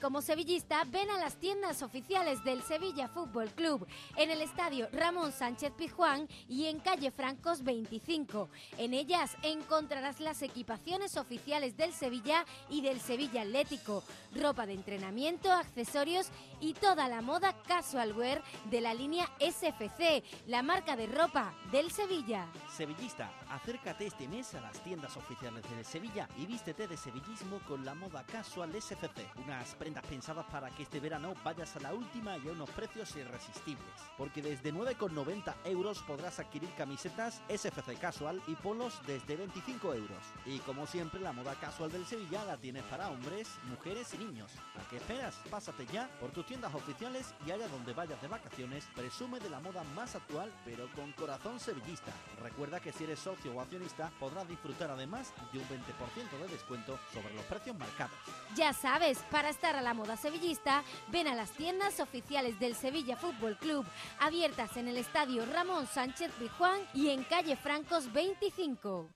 [0.00, 3.86] Como sevillista, ven a las tiendas oficiales del Sevilla Fútbol Club
[4.16, 8.48] en el estadio Ramón Sánchez Pizjuán y en calle Francos 25.
[8.78, 14.02] En ellas encontrarás las equipaciones oficiales del Sevilla y del Sevilla Atlético,
[14.34, 16.28] ropa de entrenamiento, accesorios
[16.60, 21.90] y toda la moda casual wear de la línea SFC, la marca de ropa del
[21.90, 22.46] Sevilla.
[22.74, 27.84] Sevillista, acércate este mes a las tiendas oficiales de Sevilla y vístete de sevillismo con
[27.84, 29.26] la moda casual SFC.
[29.44, 33.14] Unas prendas pensadas para que este verano vayas a la última y a unos precios
[33.16, 33.84] irresistibles.
[34.16, 40.22] Porque desde 9,90 euros podrás adquirir camisetas SFC Casual y polos desde 25 euros.
[40.46, 44.52] Y como siempre, la moda casual del Sevilla la tienes para hombres, mujeres y niños.
[44.78, 45.34] ¿A qué esperas?
[45.50, 49.60] Pásate ya por tus tiendas oficiales y allá donde vayas de vacaciones, presume de la
[49.60, 52.12] moda más actual, pero con corazón sevillista.
[52.42, 56.98] Recuerda que si eres socio o accionista, podrás disfrutar además de un 20% de descuento
[57.12, 58.16] sobre los precios marcados.
[58.54, 63.16] Ya sabes, para estar a la moda sevillista, ven a las tiendas oficiales del Sevilla
[63.16, 63.86] Fútbol Club,
[64.20, 69.08] abiertas en el estadio Ramón Sánchez Pizjuán y en calle Francos 25.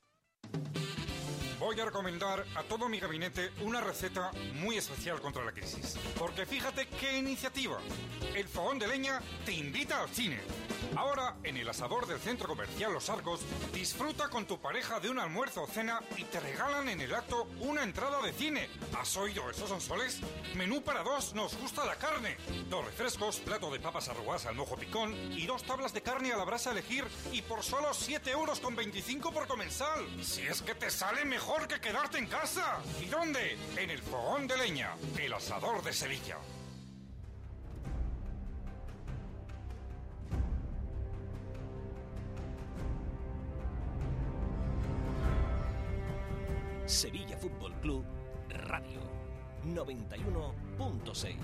[1.60, 5.96] Voy a recomendar a todo mi gabinete una receta muy especial contra la crisis.
[6.18, 7.78] Porque fíjate qué iniciativa.
[8.34, 10.40] El fogón de leña te invita al cine.
[10.96, 13.40] Ahora, en el asador del centro comercial Los Arcos,
[13.72, 17.48] disfruta con tu pareja de un almuerzo o cena y te regalan en el acto
[17.60, 18.68] una entrada de cine.
[18.98, 20.20] ¿Has oído esos soles?
[20.54, 22.36] Menú para dos, nos gusta la carne.
[22.68, 26.36] Dos refrescos, plato de papas arrugadas al mojo picón y dos tablas de carne a
[26.36, 30.06] la brasa a elegir y por solo 7 euros con 25 por comensal.
[30.22, 32.78] Si es que te sale mejor que quedarte en casa.
[33.00, 33.58] ¿Y dónde?
[33.76, 36.38] En el fogón de leña, el asador de Sevilla.
[46.86, 48.04] Sevilla Fútbol Club
[48.48, 49.00] Radio
[49.64, 51.34] 91.6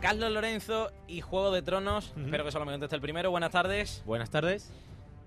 [0.00, 2.14] Carlos Lorenzo y Juego de Tronos.
[2.16, 3.30] Espero que solamente esté el primero.
[3.30, 4.02] Buenas tardes.
[4.06, 4.72] Buenas tardes.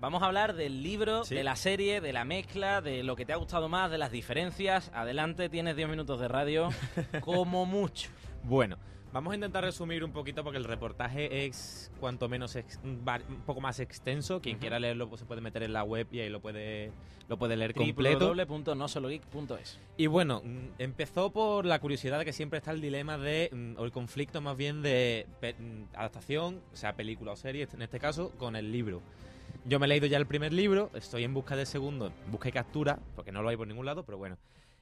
[0.01, 1.35] Vamos a hablar del libro, Sí.
[1.35, 4.11] de la serie, de la mezcla, de lo que te ha gustado más, de las
[4.11, 4.89] diferencias.
[4.95, 6.69] Adelante, tienes 10 minutos de radio,
[7.21, 8.09] como mucho.
[8.43, 8.77] Bueno,
[9.13, 13.05] vamos a intentar resumir un poquito porque el reportaje es cuanto menos ex- un
[13.45, 14.41] poco más extenso.
[14.41, 16.91] Quien quiera leerlo pues, se puede meter en la web y ahí lo puede,
[17.29, 18.33] lo puede leer completo.
[18.33, 23.49] www.nosologeek.es Y bueno, mm, empezó por la curiosidad de que siempre está el dilema de,
[23.51, 25.27] mm, o el conflicto más bien de
[25.59, 29.03] mm, adaptación, o sea, película o serie, en este caso, con el libro.
[29.65, 32.52] Yo me he leído ya el primer libro, estoy en busca del segundo, busca y
[32.52, 34.38] captura, porque no lo hay por ningún lado, pero bueno.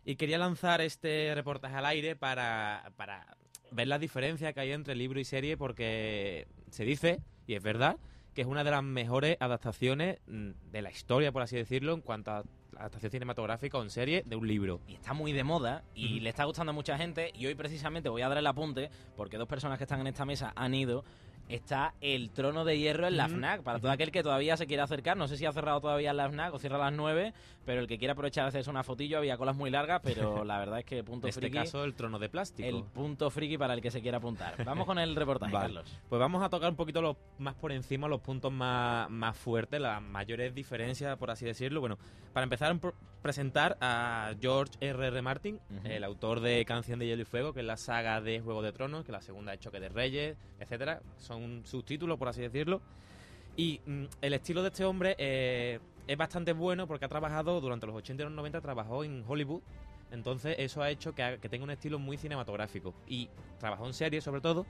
[0.06, 3.38] Y quería lanzar este reportaje al aire para, para
[3.72, 7.98] ver la diferencia que hay entre libro y serie, porque se dice, y es verdad,
[8.34, 12.02] que es una de las mejores adaptaciones mm, de la historia, por así decirlo, en
[12.02, 12.44] cuanto a
[12.78, 14.80] adaptación cinematográfica o en serie de un libro.
[14.88, 17.32] Y está muy de moda y le está gustando a mucha gente.
[17.36, 20.26] Y hoy precisamente voy a dar el apunte porque dos personas que están en esta
[20.26, 21.04] mesa han ido.
[21.49, 23.27] Está el trono de hierro en la.
[23.27, 23.63] FNAC.
[23.63, 26.29] Para todo aquel que todavía se quiera acercar, no sé si ha cerrado todavía la
[26.29, 27.33] FNAC o cierra a las 9,
[27.65, 30.59] pero el que quiera aprovechar de hacerse una fotillo, había colas muy largas, pero la
[30.59, 31.57] verdad es que punto En este friki.
[31.57, 32.69] caso, el trono de plástico.
[32.69, 34.63] El punto friki para el que se quiera apuntar.
[34.63, 35.65] Vamos con el reportaje, Vale.
[35.73, 35.99] Carlos.
[36.07, 39.81] Pues vamos a tocar un poquito los, más por encima los puntos más, más fuertes,
[39.81, 41.79] las mayores diferencias, por así decirlo.
[41.79, 41.97] Bueno,
[42.31, 45.08] para empezar, por presentar a George R.
[45.08, 45.21] R.
[45.21, 48.62] Martin, el autor de Canción de Hielo y Fuego, que es la saga de Juego
[48.62, 51.01] de Tronos, que la segunda es Choque de Reyes, etcétera.
[51.17, 52.82] Son subtítulos, por así decirlo.
[53.58, 57.86] Y mm, el estilo de este hombre eh, es bastante bueno porque ha trabajado durante
[57.88, 59.62] los 80 y los 90, trabajó en Hollywood.
[60.12, 62.93] Entonces eso ha hecho que, ha- que tenga un estilo muy cinematográfico.
[63.08, 63.29] Y
[63.60, 64.65] trabajó en series sobre todo.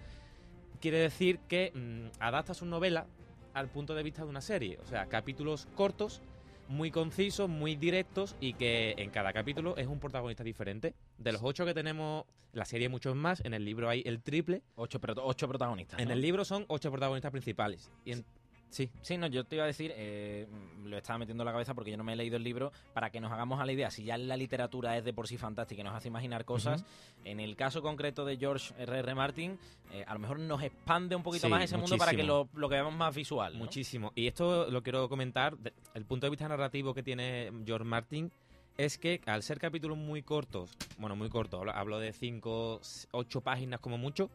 [0.81, 3.05] Quiere decir que mm, adapta su novela
[3.53, 4.79] al punto de vista de una serie.
[4.83, 6.21] O sea, capítulos cortos,
[6.69, 10.93] muy concisos, muy directos y que en cada capítulo es un protagonista diferente.
[11.17, 14.03] De los ocho que tenemos, en la serie hay muchos más, en el libro hay
[14.05, 14.61] el triple.
[14.75, 15.99] Ocho, ocho protagonistas.
[15.99, 16.13] En ¿no?
[16.13, 17.91] el libro son ocho protagonistas principales.
[18.05, 18.25] Y en-
[18.69, 18.89] sí.
[19.01, 20.47] Sí, no, yo te iba a decir, eh,
[20.83, 23.09] lo estaba metiendo en la cabeza porque yo no me he leído el libro, para
[23.09, 25.81] que nos hagamos a la idea, si ya la literatura es de por sí fantástica
[25.81, 26.85] y nos hace imaginar cosas,
[27.25, 28.99] en el caso concreto de George R.R.
[28.99, 29.15] R.
[29.15, 29.59] Martin,
[29.91, 32.49] eh, a lo mejor nos expande un poquito Sí, más ese mundo para que lo,
[32.53, 33.53] lo que veamos más visual.
[33.53, 33.59] ¿no?
[33.59, 34.11] Muchísimo.
[34.15, 38.31] Y esto lo quiero comentar, de- el punto de vista narrativo que tiene George Martin
[38.77, 42.79] es que al ser capítulos muy cortos, bueno, muy cortos, hablo, hablo de 5,
[43.11, 44.29] 8 páginas como mucho.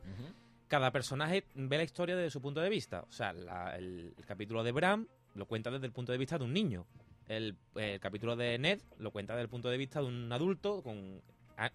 [0.74, 3.04] Cada personaje ve la historia desde su punto de vista.
[3.08, 5.06] O sea, la- el, el capítulo de Bram
[5.36, 6.84] lo cuenta desde el punto de vista de un niño.
[7.28, 10.82] El, el capítulo de Ned lo cuenta desde el punto de vista de un adulto
[10.82, 11.22] con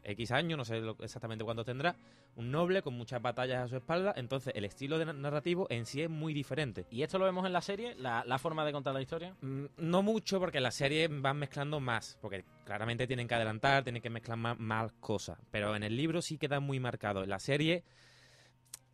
[0.03, 1.95] X años, no sé exactamente cuánto tendrá,
[2.35, 4.13] un noble con muchas batallas a su espalda.
[4.17, 6.85] Entonces, el estilo de na- narrativo en sí es muy diferente.
[6.91, 7.95] ¿Y esto lo vemos en la serie?
[7.95, 9.33] ¿La, la forma de contar la historia?
[9.39, 13.83] Mm, No mucho, porque en la serie van mezclando más, porque claramente tienen que adelantar,
[13.83, 15.39] tienen que mezclar más, más cosas.
[15.51, 17.23] Pero en el libro sí queda muy marcado.
[17.23, 17.85] En la serie,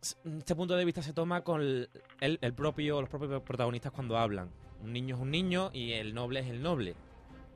[0.00, 4.16] este punto de vista se toma con el, el- el propio, los propios protagonistas cuando
[4.18, 4.50] hablan.
[4.82, 6.94] Un niño es un niño y el noble es el noble.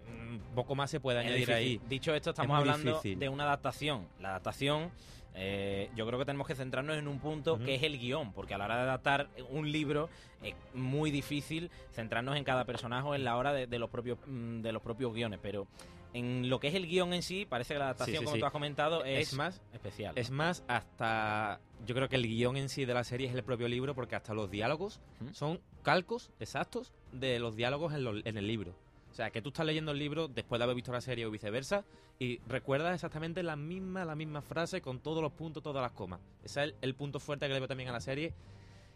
[0.08, 1.54] mm, poco más se puede Es añadir difícil.
[1.54, 1.80] ahí.
[1.88, 3.18] Dicho esto, Es estamos hablando difícil.
[3.18, 4.08] de una adaptación.
[4.20, 4.90] La adaptación,
[5.34, 8.54] eh, yo creo que tenemos que centrarnos en un punto que es el guion, porque
[8.54, 10.08] a la hora de adaptar un libro
[10.42, 14.18] es muy difícil centrarnos en cada personaje o en la hora de, de los propios
[14.26, 15.68] mm, de los propios guiones, pero
[16.12, 18.34] en lo que es el guion en sí, parece que la adaptación, Sí, sí, como
[18.36, 18.40] sí.
[18.40, 20.12] tú has comentado, es, Es más, especial.
[20.16, 23.42] Es más, hasta yo creo que el guion en sí de la serie es el
[23.44, 25.00] propio libro porque hasta los diálogos
[25.32, 28.74] son calcos exactos de los diálogos en, en el libro.
[29.10, 31.30] O sea, que tú estás leyendo el libro después de haber visto la serie o
[31.30, 31.84] viceversa
[32.18, 36.20] y recuerdas exactamente la misma, la misma frase con todos los puntos, todas las comas.
[36.44, 38.32] Ese es el, el punto fuerte que le veo también a la serie,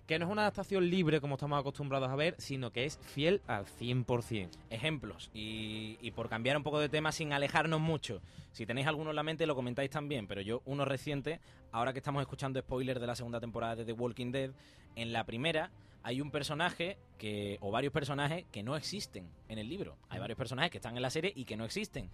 [0.07, 3.41] que no es una adaptación libre como estamos acostumbrados a ver, sino que es fiel
[3.47, 4.49] al 100%.
[4.71, 8.21] ejemplos y, y por cambiar un poco de tema sin alejarnos mucho.
[8.53, 11.41] Si tenéis alguno en la mente lo comentáis también, pero yo uno reciente,
[11.73, 14.51] ahora que estamos escuchando spoilers de la segunda temporada de The Walking Dead,
[14.97, 15.71] en la primera
[16.05, 19.97] hay un personaje que o varios personajes que no existen en el libro.
[20.11, 22.11] Hay varios personajes que están en la serie y que no existen.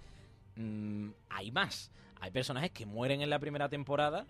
[0.54, 1.90] Mm, hay más.
[2.20, 4.26] Hay personajes que mueren en la primera temporada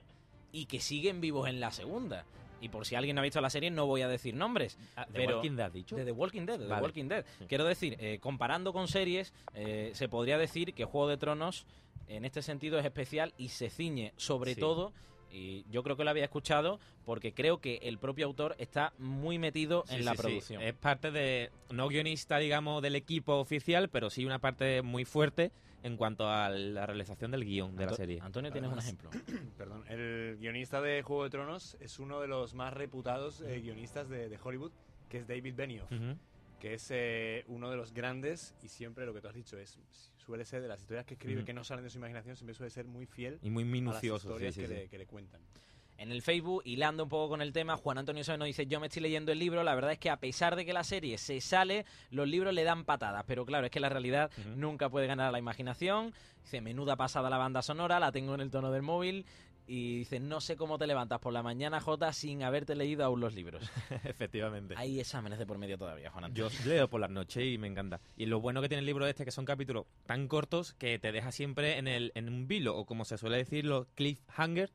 [0.51, 2.25] y que siguen vivos en la segunda.
[2.61, 4.79] Y por si alguien no ha visto la serie, no voy a decir nombres.
[4.97, 5.97] Ah, ¿The pero Walking Dead has dicho?
[5.97, 6.73] De The Walking Dead, de The.
[6.75, 7.25] Walking Dead.
[7.49, 11.67] Quiero decir, eh, comparando con series, eh, se podría decir que Juego de Tronos
[12.09, 14.61] en este sentido es especial y se ciñe sobre Sí.
[14.61, 14.93] todo,
[15.31, 19.39] y yo creo que lo había escuchado, porque creo que el propio autor está muy
[19.39, 20.22] metido Sí, en la sí, sí.
[20.22, 20.62] producción.
[20.62, 25.53] Es parte de, no guionista, digamos, del equipo oficial, pero sí una parte muy fuerte
[25.83, 28.20] en cuanto a la realización del guion de la serie.
[28.20, 29.09] Antonio, tienes un ejemplo.
[29.57, 34.09] Perdón, el guionista de Juego de Tronos es uno de los más reputados eh, guionistas
[34.11, 34.72] de, de Hollywood,
[35.09, 35.91] que es David Benioff,
[36.61, 39.78] que es eh, uno de los grandes y siempre lo que tú has dicho es
[40.31, 42.70] suele ser de las historias que escribe que no salen de su imaginación, siempre suele
[42.70, 44.81] ser muy fiel Y muy a las minucioso, historias sí, sí, que, sí.
[44.83, 45.41] Le, que le cuentan.
[45.99, 48.87] En el Facebook, hilando un poco con el tema, Juan Antonio Soeno dice, yo me
[48.87, 51.41] estoy leyendo el libro, la verdad es que a pesar de que la serie se
[51.41, 55.26] sale, los libros le dan patadas, pero claro, es que la realidad nunca puede ganar
[55.26, 56.14] a la imaginación.
[56.43, 59.26] Dice, menuda pasada la banda sonora, la tengo en el tono del móvil.
[59.73, 63.21] Y dice, no sé cómo te levantas por la mañana, Jota, sin haberte leído aún
[63.21, 63.71] los libros.
[64.05, 64.75] Efectivamente.
[64.77, 66.49] Hay exámenes de por medio todavía, Juan Antonio.
[66.51, 68.01] Yo leo por las noches y me encanta.
[68.16, 71.12] Y lo bueno que tiene el libro este que son capítulos tan cortos que te
[71.12, 74.73] deja siempre en, el, en un vilo, o como se suele decir, los cliffhanger,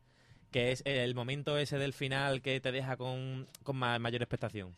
[0.51, 4.77] que es el momento ese del final que te deja con, con ma- mayor expectación.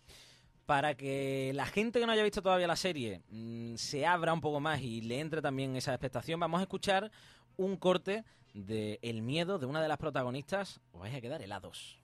[0.65, 4.41] Para que la gente que no haya visto todavía la serie mm, se abra un
[4.41, 7.11] poco más y le entre también esa expectación, vamos a escuchar
[7.55, 8.23] un corte
[8.65, 10.81] de El miedo de una de las protagonistas.
[10.91, 11.99] Os vais a quedar helados.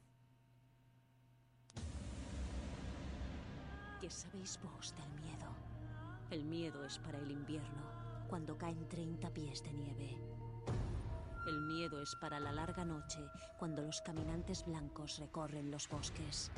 [3.99, 5.49] ¿Qué sabéis vos del miedo?
[6.29, 7.83] El miedo es para el invierno,
[8.27, 10.17] cuando caen 30 pies de nieve.
[11.47, 13.19] El miedo es para la larga noche,
[13.57, 16.51] cuando los caminantes blancos recorren los bosques,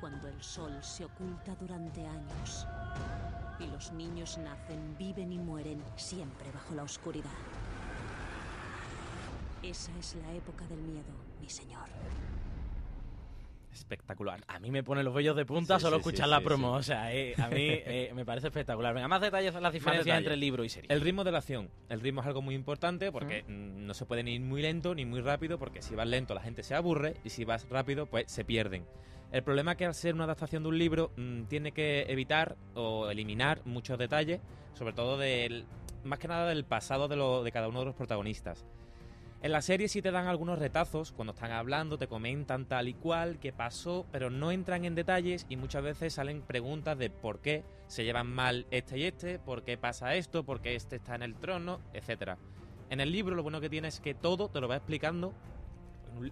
[0.00, 2.66] cuando el sol se oculta durante años
[3.60, 7.30] y los niños nacen, viven y mueren siempre bajo la oscuridad.
[9.64, 11.04] Esa es la época del miedo,
[11.40, 11.84] mi señor.
[13.72, 14.44] Espectacular.
[14.46, 16.44] A mí me pone los vellos de punta Sí, solo sí, escuchar sí, la sí.
[16.44, 16.72] promo.
[16.74, 18.94] O sea, eh, a mí eh, me parece espectacular.
[18.94, 20.88] Venga, más detalles de las diferencias entre libro y serie.
[20.92, 21.68] El ritmo de la acción.
[21.88, 24.94] El ritmo es algo muy importante porque mm, no se puede ni ir muy lento
[24.94, 28.06] ni muy rápido porque si vas lento la gente se aburre y si vas rápido
[28.06, 28.86] pues se pierden.
[29.32, 32.56] El problema es que al ser una adaptación de un libro mm, tiene que evitar
[32.74, 34.40] o eliminar muchos detalles,
[34.74, 35.66] sobre todo del,
[36.04, 38.64] más que nada del pasado de, lo- de cada uno de los protagonistas.
[39.44, 42.94] En la serie sí te dan algunos retazos cuando están hablando, te comentan tal y
[42.94, 47.40] cual, qué pasó, pero no entran en detalles y muchas veces salen preguntas de por
[47.40, 51.14] qué se llevan mal este y este, por qué pasa esto, por qué este está
[51.14, 52.38] en el trono, etcétera.
[52.88, 55.34] En el libro lo bueno que tiene es que todo te lo va explicando.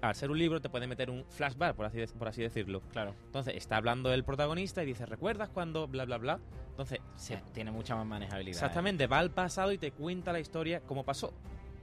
[0.01, 2.81] Al ser un libro te puede meter un flashback, por así, de- por así decirlo.
[2.93, 3.15] Claro.
[3.27, 6.41] Entonces está hablando el protagonista y dice, ¿recuerdas cuando bla bla bla?
[6.71, 8.57] Entonces se, Tiene mucha más manejabilidad.
[8.57, 11.35] Exactamente, va al pasado y te cuenta la historia cómo pasó.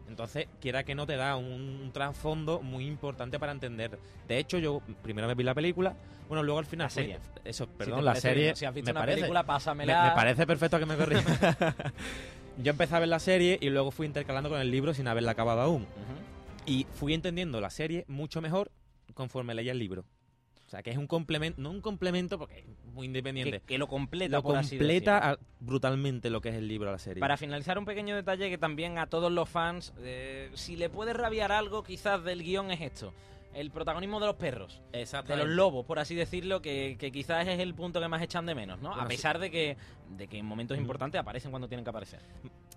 [0.09, 3.97] Entonces, quiera que no te da un, un trasfondo muy importante para entender.
[4.27, 5.95] De hecho, yo primero me vi la película,
[6.27, 7.19] bueno, luego al final La serie.
[7.45, 8.43] eso, perdón, la parece serie.
[8.45, 10.03] bien, si has visto me una parece- película, pásamela.
[10.03, 11.65] Me, me parece perfecto que me corrija.
[12.57, 15.31] yo empecé a ver la serie y luego fui intercalando con el libro sin haberla
[15.31, 15.85] acabado aún.
[16.65, 18.71] Y fui entendiendo la serie mucho mejor
[19.13, 20.05] conforme leía el libro.
[20.69, 23.59] O sea, que es un complemento, no un complemento porque es muy independiente.
[23.61, 25.33] Que- que lo completa, Lo por así completa decirlo.
[25.33, 27.19] a- brutalmente lo que es el libro a la serie.
[27.19, 31.13] Para finalizar, un pequeño detalle que también a todos los fans, eh, si le puede
[31.13, 33.11] rabiar algo quizás del guion es esto.
[33.55, 34.79] El protagonismo de los perros.
[34.93, 38.45] De los lobos, por así decirlo, que, que quizás es el punto que más echan
[38.45, 38.89] de menos, ¿no?
[38.89, 39.15] Bueno, a sí.
[39.15, 39.75] pesar de que,
[40.17, 42.19] de que en momentos importantes aparecen cuando tienen que aparecer.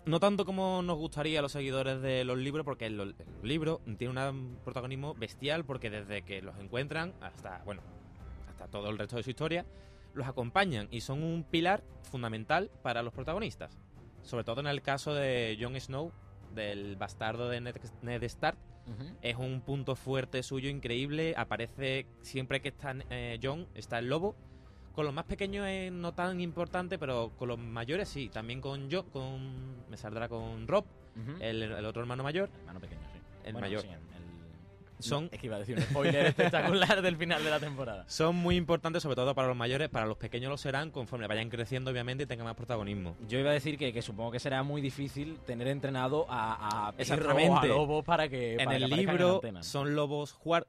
[0.04, 3.80] No tanto como nos gustaría a los seguidores de los libros, porque el, el libro
[3.98, 7.82] tiene un protagonismo bestial, porque desde que los encuentran hasta, bueno,
[8.48, 9.64] hasta todo el resto de su historia,
[10.14, 13.78] los acompañan y son un pilar fundamental para los protagonistas.
[14.22, 16.12] sobre todo en el caso de Jon Snow,
[16.54, 18.58] del bastardo de Ned, Ned Stark.
[19.20, 21.34] Es un punto fuerte suyo increíble.
[21.36, 24.36] Aparece siempre que está eh, Jon, está el lobo.
[24.92, 28.28] Con los más pequeños es no tan importante, pero con los mayores sí.
[28.28, 30.84] También con yo, con me saldrá con Rob,
[31.40, 32.50] el, el otro hermano mayor.
[32.60, 33.18] Hermano pequeño, sí.
[33.44, 33.82] El Bueno, mayor.
[33.82, 34.22] sí, el- el-
[34.98, 38.04] Son- No, es que iba a decir un spoiler espectacular del final de la temporada.
[38.06, 39.88] Son muy importantes, sobre todo para los mayores.
[39.88, 43.16] Para los pequeños lo serán conforme vayan creciendo, obviamente, y tengan más protagonismo.
[43.28, 46.90] Yo iba a decir que, que supongo que será muy difícil tener entrenado a, a
[46.90, 47.66] o a Exactamente.
[47.66, 49.62] lobos para que en para que el en libro antena.
[49.64, 50.66] son lobos huar-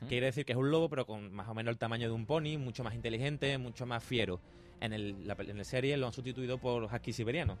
[0.00, 0.08] Ujú.
[0.08, 2.26] quiere decir que es un lobo, pero con más o menos el tamaño de un
[2.26, 4.40] pony, mucho más inteligente, mucho más fiero.
[4.80, 7.56] En, el, la, en la serie lo han sustituido por husky siberiano.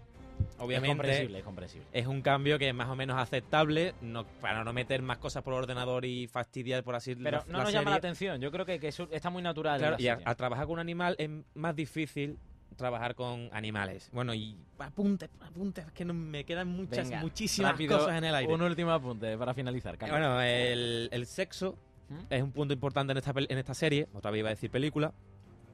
[0.58, 1.86] Obviamente Es comprensible, es comprensible.
[1.94, 5.42] es un cambio que es más o menos aceptable, no, para no meter más cosas
[5.42, 7.98] por ordenador y fastidiar, por así Pero la- no la nos llama la serie.
[8.10, 8.40] atención.
[8.42, 9.78] Yo creo que, que eso está muy natural.
[9.78, 10.30] Claro, la y a, serie.
[10.30, 12.38] a trabajar con un animal es más difícil
[12.76, 14.10] trabajar con animales.
[14.12, 18.34] Bueno, y apuntes, apuntes, que no, me quedan muchas, Venga, muchísimas rápido, cosas en el
[18.34, 18.52] aire.
[18.52, 19.96] Un último apunte para finalizar.
[19.96, 20.18] Carlos.
[20.18, 21.78] Bueno, el, el sexo
[22.08, 22.14] ¿Mm?
[22.30, 25.12] es un punto importante en esta, en esta serie, otra vez iba a decir película,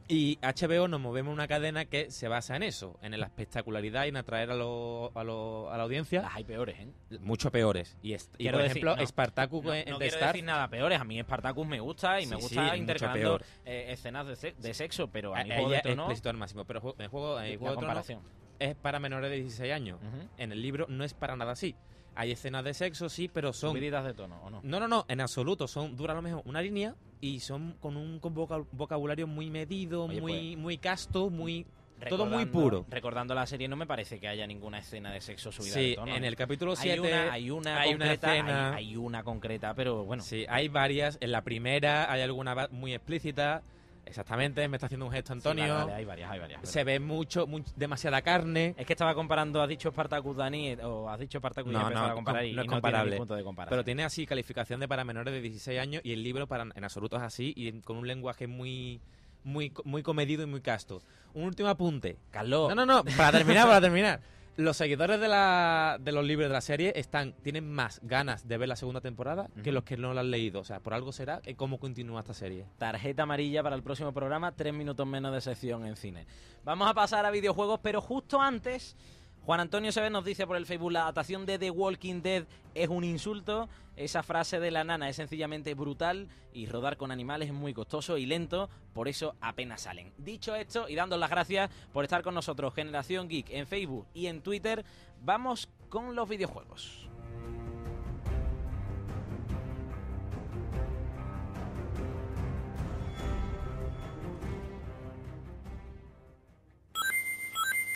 [0.08, 4.04] y HBO nos movemos en una cadena que se basa en eso, en la espectacularidad
[4.04, 6.22] y en atraer a, lo- a, lo- a la audiencia.
[6.22, 6.88] Las hay peores, ¿eh?
[7.20, 7.96] Mucho peores.
[8.02, 10.44] Y, es- y por decir, ejemplo, no, Spartacus No, en no The quiero Star, decir
[10.44, 11.00] nada peores.
[11.00, 14.36] A mí Spartacus me gusta y me Sí, gusta sí, intercalando mucho eh, escenas de,
[14.36, 16.04] se- de sexo, pero a mí ella Juego de es Tronos...
[16.06, 18.20] explícito al máximo, pero el juego, el Juego de comparación.
[18.58, 19.98] es para menores de 16 años.
[20.02, 20.28] Ujú.
[20.36, 21.74] En el libro no es para nada así.
[22.14, 23.70] Hay escenas de sexo, sí, pero son...
[23.70, 24.60] Subiditas de tono, ¿o no?
[24.62, 25.66] No, no, no, en absoluto.
[25.66, 28.20] Son, dura a lo mejor una línea y son con un
[28.72, 31.66] vocabulario muy medido, Oye, muy, muy casto, muy...
[32.08, 32.84] Todo muy puro.
[32.90, 35.94] Recordando la serie, no me parece que haya ninguna escena de sexo subida Sí, de
[35.94, 36.16] tono.
[36.16, 39.22] en el capítulo Hay 7 una, hay una hay una concreta, escena- hay, hay una
[39.22, 40.22] concreta, pero bueno.
[40.24, 41.16] Sí, hay varias.
[41.20, 43.62] En la primera hay alguna muy explícita.
[44.04, 45.64] Exactamente, me está haciendo un gesto Antonio.
[45.64, 46.68] Sí, vale, vale, hay varias, hay varias.
[46.68, 48.74] Se ve mucho, much- demasiada carne.
[48.76, 51.82] Es que estaba comparando, has dicho Spartacus Dani, o has dicho Spartacus y No, he
[51.84, 53.10] empezado no, a comparar com- y, no es no tiene comparable.
[53.12, 56.22] ni punto de pero tiene así calificación de para menores de 16 años y el
[56.22, 59.00] libro para en absoluto es así y con un lenguaje muy
[59.44, 61.02] muy muy comedido y muy casto.
[61.34, 62.16] Un último apunte.
[62.30, 62.68] Carlos.
[62.68, 64.20] No, no, no, para terminar, para terminar.
[64.56, 68.58] Los seguidores de, la, de los libros de la serie están tienen más ganas de
[68.58, 70.60] ver la segunda temporada que los que no la han leído.
[70.60, 72.66] O sea, por algo será que cómo continúa esta serie.
[72.76, 76.26] Tarjeta amarilla para el próximo programa, tres minutos menos de sección en cine.
[76.64, 78.94] Vamos a pasar a videojuegos, pero justo antes,
[79.44, 82.88] Juan Antonio Seves nos dice por el Facebook, la adaptación de The Walking Dead es
[82.88, 83.68] un insulto.
[83.96, 88.18] Esa frase de la nana es sencillamente brutal y rodar con animales es muy costoso
[88.18, 90.12] y lento, por eso apenas salen.
[90.16, 94.26] Dicho esto, y dando las gracias por estar con nosotros, Generación Geek, en Facebook y
[94.26, 94.84] en Twitter,
[95.20, 97.08] vamos con los videojuegos.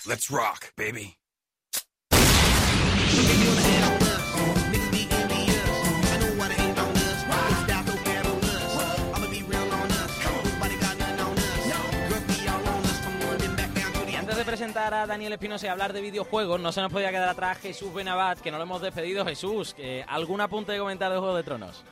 [0.04, 1.16] Let's rock, baby.
[14.56, 17.92] Presentar a Daniel Espinosa y hablar de videojuegos, no se nos podía quedar atrás Jesús
[17.92, 19.22] Benabat, que no lo hemos despedido.
[19.22, 21.84] Jesús, que ¿algún apunte de comentar de Juego de Tronos?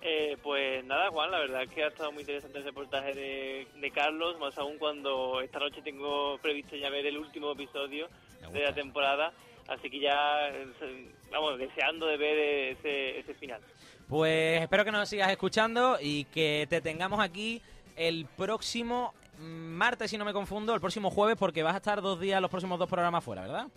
[0.00, 3.66] Eh, pues nada, Juan, la verdad es que ha estado muy interesante el reportaje de,
[3.78, 8.08] de Carlos, más aún cuando esta noche tengo previsto ya ver el último episodio
[8.50, 9.30] de la temporada,
[9.68, 12.38] así que ya, eh, vamos, deseando de ver
[12.78, 13.60] ese, ese final.
[14.08, 17.60] Pues espero que nos sigas escuchando y que te tengamos aquí
[17.96, 22.20] el próximo martes, si no me confundo, el próximo jueves, porque vas a estar dos
[22.20, 23.68] días, los próximos dos programas fuera, ¿verdad?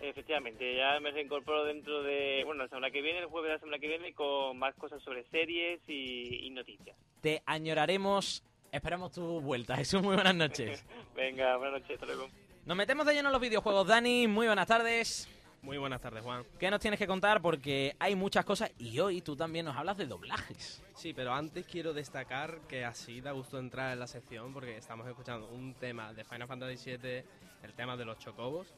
[0.00, 3.58] Efectivamente, ya me reincorporo dentro de, bueno, la semana que viene, el jueves de la
[3.58, 6.96] semana que viene, con más cosas sobre series y, y noticias.
[7.20, 9.76] Te añoraremos, esperamos tu vuelta.
[9.78, 10.84] Jesús, muy buenas noches.
[11.16, 12.28] Venga, buenas noches, hasta luego.
[12.64, 13.86] Nos metemos de lleno en los videojuegos.
[13.86, 15.28] Dani, muy buenas tardes.
[15.62, 16.44] Muy buenas tardes, Juan.
[16.58, 17.42] ¿Qué nos tienes que contar?
[17.42, 20.82] Porque hay muchas cosas y hoy tú también nos hablas de doblajes.
[20.94, 25.06] Sí, pero antes quiero destacar que así da gusto entrar en la sección porque estamos
[25.08, 27.24] escuchando un tema de Final Fantasy VII,
[27.62, 28.74] el tema de los chocobos.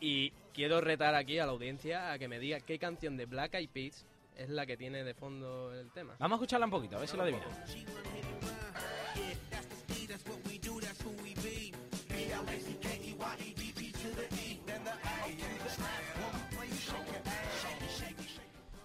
[0.00, 3.54] Y quiero retar aquí a la audiencia a que me diga qué canción de Black
[3.54, 4.06] Eyed Peas
[4.36, 6.14] es la que tiene de fondo el tema.
[6.18, 7.48] Vamos a escucharla un poquito, a ver si lo adivinan.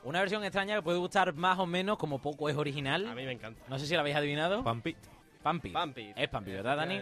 [0.03, 3.07] Una versión extraña que puede gustar más o menos, como poco es original.
[3.07, 3.61] A mí me encanta.
[3.69, 4.63] No sé si la habéis adivinado.
[4.63, 4.95] Pampi.
[5.41, 5.69] Pampi.
[5.69, 6.13] Pampi.
[6.15, 7.01] Es Pampi, ¿verdad, Dani?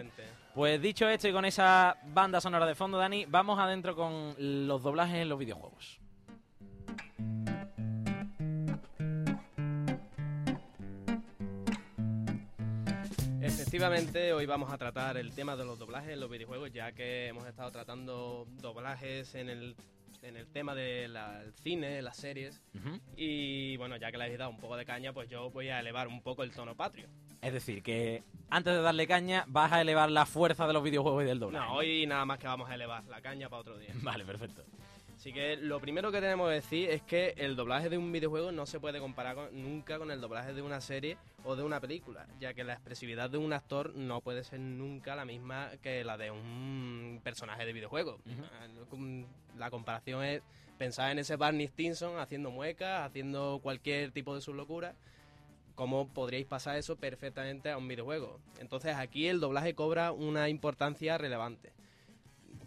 [0.54, 4.82] Pues dicho esto y con esa banda sonora de fondo, Dani, vamos adentro con los
[4.82, 5.98] doblajes en los videojuegos.
[13.72, 17.28] efectivamente, hoy vamos a tratar el tema de los doblajes en los videojuegos, ya que
[17.28, 19.76] hemos estado tratando doblajes en el,
[20.22, 21.16] en el tema del
[21.62, 22.62] cine, las series.
[22.74, 23.00] Ujú.
[23.16, 25.80] Y bueno, ya que le habéis dado un poco de caña, pues yo voy a
[25.80, 27.08] elevar un poco el tono patrio.
[27.40, 31.24] Es decir, que antes de darle caña, vas a elevar la fuerza de los videojuegos
[31.24, 31.66] y del doblaje.
[31.66, 33.90] No, hoy nada más que vamos a elevar la caña para otro día.
[34.02, 34.62] Vale, perfecto.
[35.22, 38.50] Así que lo primero que tenemos que decir es que el doblaje de un videojuego
[38.50, 41.78] no se puede comparar con- nunca con el doblaje de una serie o de una
[41.78, 46.02] película, ya que la expresividad de un actor no puede ser nunca la misma que
[46.02, 48.18] la de un personaje de videojuego.
[48.52, 48.66] Ah,
[49.56, 50.42] La comparación es
[50.76, 54.96] pensar en ese Barney Stinson haciendo muecas, haciendo cualquier tipo de sus locuras.
[55.76, 58.40] ¿Cómo podríais pasar eso perfectamente a un videojuego?
[58.58, 61.70] Entonces aquí el doblaje cobra una importancia relevante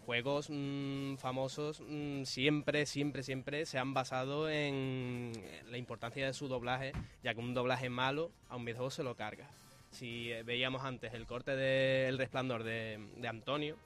[0.06, 5.32] juegos mm, famosos mm, siempre, siempre, siempre se han basado en
[5.68, 6.92] la importancia de su doblaje,
[7.24, 9.50] ya que un doblaje malo a un videojuego se lo carga.
[9.90, 13.76] Si eh, veíamos antes el corte de El Resplandor de, de Antonio,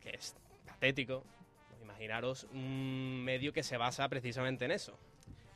[0.00, 0.34] que es
[0.66, 1.22] patético,
[1.82, 4.98] imaginaros un medio que se basa precisamente en eso.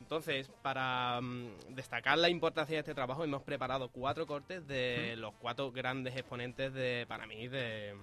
[0.00, 5.34] Entonces, para mm, destacar la importancia de este trabajo, hemos preparado cuatro cortes de los
[5.34, 7.94] cuatro grandes exponentes de, para mí, de,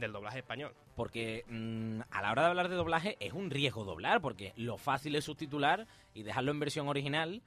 [0.00, 0.72] del doblaje español.
[0.96, 4.78] Porque mm, a la hora de hablar de doblaje es un riesgo doblar, porque lo
[4.78, 7.42] fácil es subtitular y dejarlo en versión original,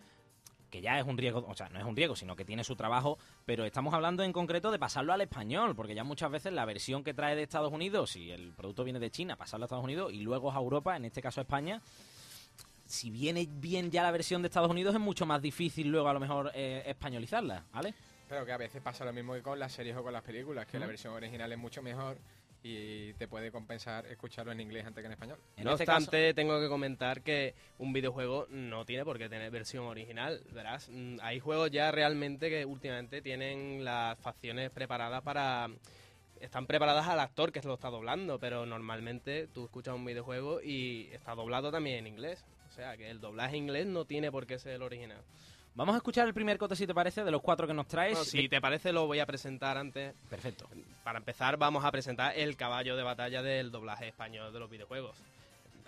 [0.69, 2.75] que ya es un riesgo, o sea, no es un riesgo, sino que tiene su
[2.75, 6.65] trabajo, pero estamos hablando en concreto de pasarlo al español, porque ya muchas veces la
[6.65, 9.83] versión que trae de Estados Unidos, si el producto viene de China, pasarlo a Estados
[9.83, 11.79] Unidos y luego a Europa, en este caso a España,
[12.85, 16.13] si viene bien ya la versión de Estados Unidos es mucho más difícil luego a
[16.13, 17.93] lo mejor eh, españolizarla, ¿vale?
[18.27, 20.65] Pero que a veces pasa lo mismo que con las series o con las películas,
[20.65, 22.17] que la versión original es mucho mejor
[22.63, 25.37] y te puede compensar escucharlo en inglés antes que en español.
[25.57, 29.51] En no este obstante, tengo que comentar que un videojuego no tiene por qué tener
[29.51, 30.89] versión original, verás.
[30.89, 35.69] Mm, Hay juegos ya realmente que últimamente tienen las facciones preparadas para...
[36.39, 41.09] Están preparadas al actor que lo está doblando, pero normalmente tú escuchas un videojuego y
[41.13, 42.43] está doblado también en inglés.
[42.69, 45.21] O sea, que el doblaje inglés no tiene por qué ser el original.
[45.75, 48.13] Vamos a escuchar el primer cote, si te parece, de los cuatro que nos traes.
[48.13, 50.13] Bueno, si te parece, lo voy a presentar antes.
[50.29, 50.69] Perfecto.
[51.03, 55.17] Para empezar, vamos a presentar el caballo de batalla del doblaje español de los videojuegos.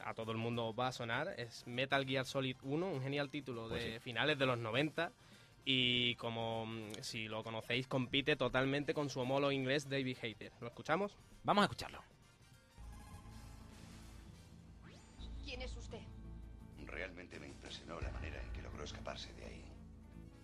[0.04, 1.36] A todo el mundo os va a sonar.
[1.38, 4.00] Es Metal Gear Solid 1, un genial título Pues de sí.
[4.00, 5.12] finales de los 90.
[5.66, 10.52] Y como mm, si lo conocéis, compite totalmente con su homólogo inglés David Hayter.
[10.62, 11.16] ¿Lo escuchamos?
[11.44, 12.02] Vamos a escucharlo.
[15.44, 16.02] ¿Quién es usted?
[16.86, 19.64] Realmente me impresionó la manera en que logró escaparse de ahí.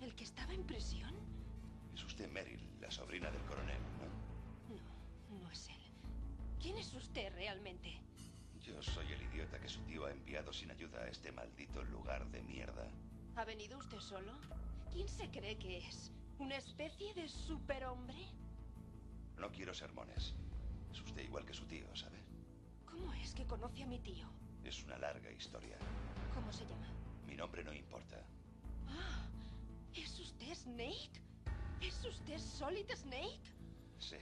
[0.02, 1.14] ¿El que estaba en prisión?
[1.93, 4.76] Es usted Meryl, la sobrina del coronel, ¿no?
[4.76, 5.82] No, no es él.
[6.60, 8.02] ¿Quién es usted realmente?
[8.62, 12.30] Yo soy el idiota que su tío ha enviado sin ayuda a este maldito lugar
[12.32, 12.88] de mierda.
[13.36, 14.32] ¿Ha venido usted solo?
[14.91, 16.12] ¿Quién se cree que es?
[16.39, 18.28] ¿Una especie de superhombre?
[19.38, 20.34] No quiero sermones.
[20.91, 22.18] Es usted igual que su tío, ¿sabe?
[22.86, 24.28] ¿Cómo es que conoce a mi tío?
[24.64, 25.78] Es una larga historia.
[26.34, 26.88] ¿Cómo se llama?
[27.28, 28.24] Mi nombre no importa.
[28.88, 29.31] Ah, ¿es
[30.42, 31.22] usted Snake?
[31.82, 33.39] ¿Es usted Solid Snake?
[34.00, 34.18] Sí.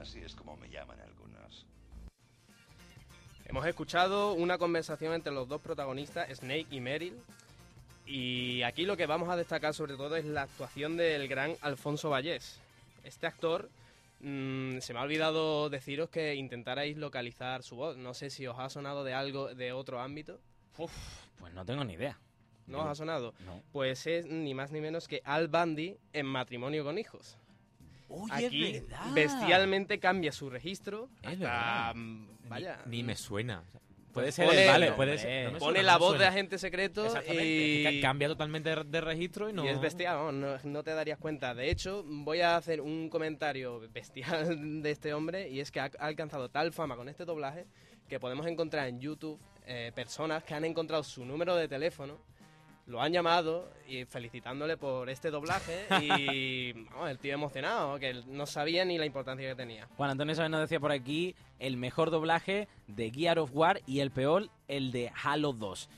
[0.00, 1.66] Así es como me llaman algunos.
[3.44, 7.20] Hemos escuchado una conversación entre los dos protagonistas, Snake y Meryl.
[8.06, 12.10] Y aquí lo que vamos a destacar sobre todo es la actuación del gran Alfonso
[12.10, 12.60] Vallés.
[13.04, 13.68] Este actor,
[14.20, 17.96] mm, se me ha olvidado deciros que intentarais localizar su voz.
[17.96, 20.40] No sé si os ha sonado de algo de otro ámbito.
[21.38, 22.18] Pues no tengo ni idea.
[22.66, 23.34] ¿No os ha sonado?
[23.44, 23.62] No.
[23.72, 27.36] Pues es ni más ni menos que Al Bundy en Matrimonio con Hijos.
[28.08, 29.12] Oye, Aquí es verdad.
[29.14, 31.08] bestialmente cambia su registro.
[31.22, 31.94] Es hasta, verdad.
[31.94, 32.78] mm, Vaya.
[32.86, 33.62] Ni me suena.
[34.12, 35.44] Puede Puede ser, pone- vale, no, puede ser.
[35.46, 39.00] no me pone suena, la voz de agente secreto y ca- cambia totalmente de, de
[39.00, 39.64] registro y no.
[39.64, 41.54] Y es bestial, no, no te darías cuenta.
[41.54, 45.90] De hecho, voy a hacer un comentario bestial de este hombre y es que ha,
[45.98, 47.64] ha alcanzado tal fama con este doblaje
[48.06, 52.20] que podemos encontrar en YouTube eh, personas que han encontrado su número de teléfono,
[52.86, 58.46] lo han llamado y felicitándole por este doblaje y vamos, el tío emocionado, que no
[58.46, 59.88] sabía ni la importancia que tenía.
[59.96, 64.00] Juan Antonio Sáenz nos decía por aquí el mejor doblaje de Gear of War y
[64.00, 65.88] el peor, el de Halo 2.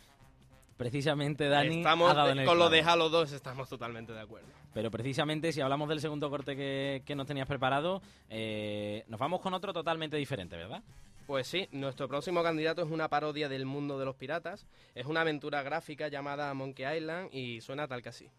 [0.77, 4.21] Precisamente Dani Estamos ha dado en el con lo de Halo 2 estamos totalmente de
[4.21, 4.49] acuerdo.
[4.73, 9.41] Pero precisamente si hablamos del segundo corte que, que nos tenías preparado, eh, nos vamos
[9.41, 10.83] con otro totalmente diferente, ¿verdad?
[11.27, 14.67] Pues sí, nuestro próximo candidato es una parodia del mundo de los piratas.
[14.95, 18.31] Es una aventura gráfica llamada Monkey Island y suena tal que así.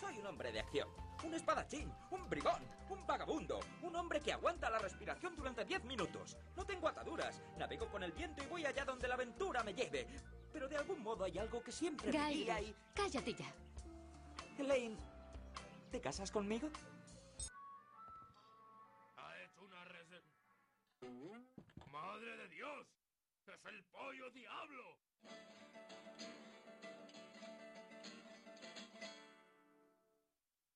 [0.00, 0.88] Soy un hombre de acción,
[1.24, 6.36] un espadachín, un bribón, un vagabundo, un hombre que aguanta la respiración durante 10 minutos.
[6.56, 10.04] No tengo ataduras, navego con el viento y voy allá donde la aventura me lleve.
[10.52, 12.74] Pero de algún modo hay algo que siempre me guía y...
[12.92, 13.54] cállate ya.
[14.58, 14.96] Elaine,
[15.92, 16.68] ¿te casas conmigo?
[22.00, 22.86] ¡Madre de Dios!
[23.46, 24.98] ¡Es el pollo diablo!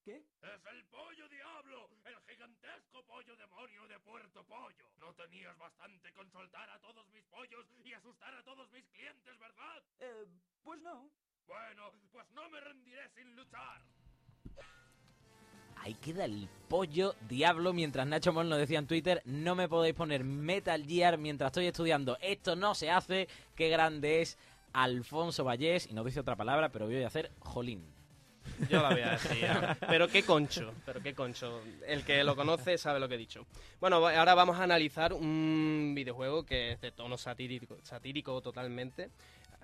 [0.04, 0.16] ¿Qué?
[0.16, 1.90] ¡Es el pollo diablo!
[2.04, 4.90] ¡El gigantesco pollo demonio de Puerto Pollo!
[4.98, 9.38] No tenías bastante con soltar a todos mis pollos y asustar a todos mis clientes,
[9.38, 9.84] ¿verdad?
[10.00, 10.26] Eh,
[10.64, 11.08] pues no.
[11.46, 13.80] Bueno, pues no me rendiré sin luchar.
[15.76, 17.72] Ahí queda el pollo diablo.
[17.72, 21.66] Mientras Nacho Mon nos decía en Twitter, no me podéis poner Metal Gear mientras estoy
[21.66, 22.16] estudiando.
[22.20, 23.28] Esto no se hace.
[23.54, 24.38] Qué grande es
[24.72, 25.88] Alfonso Vallés.
[25.90, 27.84] Y no dice otra palabra, pero voy a hacer Jolín.
[28.68, 29.46] Yo la voy a decir.
[29.88, 31.62] pero qué concho, pero qué concho.
[31.86, 33.46] El que lo conoce sabe lo que he dicho.
[33.80, 39.10] Bueno, ahora vamos a analizar un videojuego que es de tono satírico totalmente.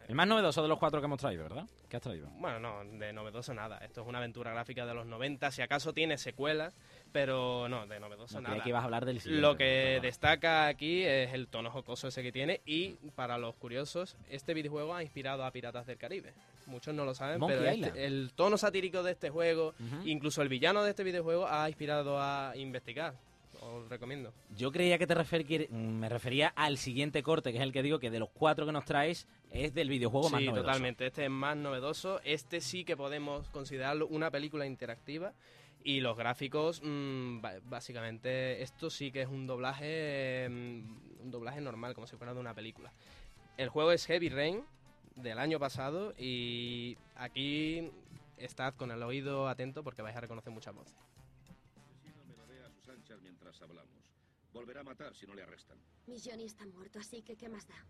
[0.09, 1.67] El más novedoso de los cuatro que hemos traído, ¿verdad?
[1.89, 2.29] ¿Qué has traído?
[2.39, 3.77] Bueno, no, de novedoso nada.
[3.85, 5.51] Esto es una aventura gráfica de los 90.
[5.51, 6.75] Si acaso tiene secuelas,
[7.13, 8.63] pero no, de novedoso No, nada.
[8.63, 12.33] que ibas a hablar del Lo que destaca aquí es el tono jocoso ese que
[12.33, 12.63] tiene.
[12.65, 16.33] Y para los curiosos, este videojuego ha inspirado a Piratas del Caribe.
[16.67, 19.75] Muchos no lo saben, Monkey pero este- el tono satírico de este juego,
[20.07, 23.13] incluso el villano de este videojuego, ha inspirado a investigar.
[23.61, 24.33] Os recomiendo.
[24.57, 27.99] Yo creía que te refer- me refería al siguiente corte, que es el que digo
[27.99, 30.67] que de los cuatro que nos traes es del videojuego más sí, novedoso.
[30.67, 31.07] totalmente.
[31.07, 32.21] Este es más novedoso.
[32.25, 35.33] Este sí que podemos considerarlo una película interactiva.
[35.85, 41.61] Y los gráficos, mm, ba- básicamente, esto sí que es un doblaje, mm, un doblaje
[41.61, 42.93] normal, como si fuera de una película.
[43.57, 44.63] El juego es Heavy Rain
[45.17, 47.91] del año pasado y aquí
[48.37, 50.95] estad con el oído atento porque vais a reconocer muchas voces.
[53.59, 54.05] Mientras hablamos.
[54.53, 55.79] Volverá a matar si no le arrestan.
[56.07, 57.85] Mi Johnny está muerto, así que ¿qué más da?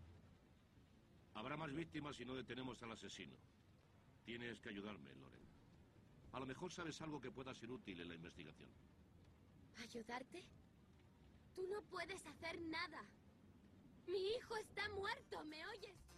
[1.35, 3.35] Habrá más víctimas si no detenemos al asesino.
[4.25, 5.47] Tienes que ayudarme, Loren.
[6.33, 8.69] A lo mejor sabes algo que pueda ser útil en la investigación.
[9.77, 10.43] ¿Ayudarte?
[11.55, 13.01] Tú no puedes hacer nada.
[14.07, 16.08] Mi hijo está muerto, ¿me oyes?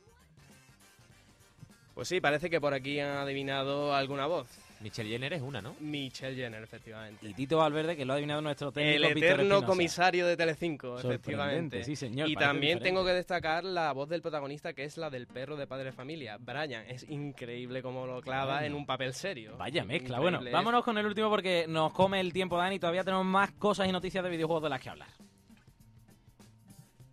[2.02, 4.48] Pues sí, parece que por aquí han adivinado alguna voz.
[4.80, 5.76] Michelle Jenner es una, ¿no?
[5.82, 7.24] Michelle Jenner, efectivamente.
[7.30, 11.84] Y Tito Valverde, que lo ha adivinado nuestro técnico El eterno comisario de Telecinco, efectivamente.
[11.84, 12.86] sí, señor, Y también diferente.
[12.86, 15.92] tengo que destacar la voz del protagonista, que es la del perro de Padre de
[15.92, 16.86] Familia, Brian.
[16.88, 18.66] Es increíble cómo lo clava Bueno.
[18.66, 19.56] en un papel serio.
[19.58, 20.18] Vaya mezcla.
[20.18, 20.38] Increíble.
[20.40, 22.80] Bueno, vámonos con el último porque nos come el tiempo, Dani.
[22.80, 25.10] Todavía tenemos más cosas y noticias de videojuegos de las que hablar.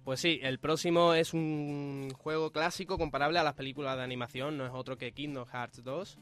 [0.08, 4.64] Pues sí, el próximo es un juego clásico comparable a las películas de animación, no
[4.64, 6.18] es otro que Kingdom Hearts 2.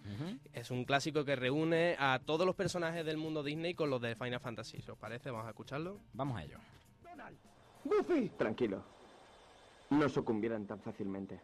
[0.52, 4.16] Es un clásico que reúne a todos los personajes del mundo Disney con los de
[4.16, 4.82] Final Fantasy.
[4.90, 5.30] ¿Os parece?
[5.30, 6.00] Vamos a escucharlo.
[6.14, 6.58] Vamos a ello.
[7.84, 8.30] Goofy.
[8.30, 8.82] Tranquilo.
[9.90, 11.40] No sucumbirán tan fácilmente.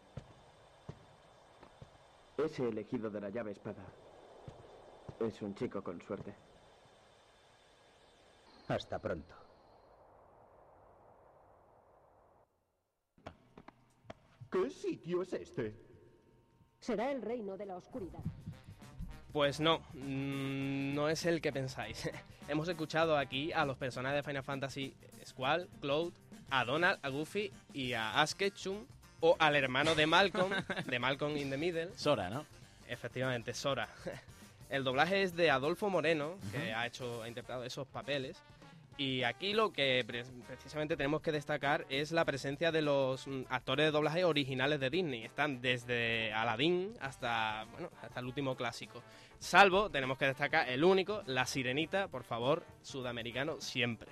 [2.37, 3.85] Ese elegido de la llave espada
[5.21, 6.35] es un chico con suerte.
[8.67, 9.42] Hasta pronto.
[14.53, 15.73] ¿Qué sitio es este?
[16.79, 18.19] Será el reino de la oscuridad.
[19.31, 22.07] Pues no, mm, no es el que pensáis.
[22.47, 24.95] Hemos escuchado aquí a los personajes de Final Fantasy
[25.25, 26.13] Squall, Cloud,
[26.51, 28.85] a Donald, a Goofy y a Ash Ketchum,
[29.21, 30.51] o al hermano de Malcolm,
[30.85, 31.89] de Malcolm in the Middle.
[31.95, 32.45] Sora, ¿no?
[32.87, 33.89] Efectivamente, Sora.
[34.69, 38.37] El doblaje es de Adolfo Moreno, que ha hecho, ha interpretado esos papeles.
[38.97, 43.43] Y aquí lo que pre- precisamente tenemos que destacar es la presencia de los mm,
[43.49, 45.23] actores de doblaje originales de Disney.
[45.23, 49.01] Están desde Aladdin hasta, bueno, hasta el último clásico.
[49.39, 54.09] Salvo, tenemos que destacar el único, La Sirenita, por favor, sudamericano siempre.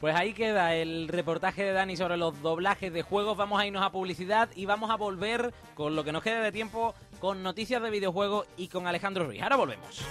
[0.00, 3.38] Pues ahí queda el reportaje de Dani sobre los doblajes de juegos.
[3.38, 6.52] Vamos a irnos a publicidad y vamos a volver con lo que nos quede de
[6.52, 9.40] tiempo con noticias de videojuegos y con Alejandro Ruiz.
[9.40, 10.04] Ahora volvemos.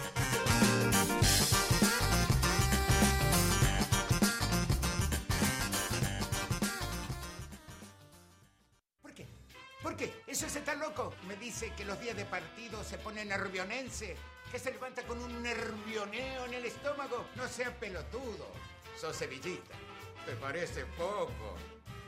[11.34, 14.16] Me dice que los días de partido se pone nervionense,
[14.52, 17.26] que se levanta con un nervioneo en el estómago.
[17.36, 18.52] No sea pelotudo.
[18.96, 19.74] Sos sevillita.
[20.28, 21.56] ¿Te parece poco?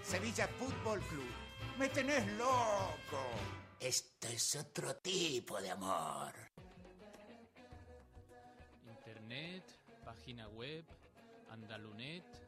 [0.03, 1.34] Sevilla Fútbol Club.
[1.80, 3.32] Me tenés loco.
[3.80, 6.32] Esto es otro tipo de amor.
[8.88, 9.63] Internet,
[10.03, 10.86] página web,
[11.49, 12.44] Andalunet.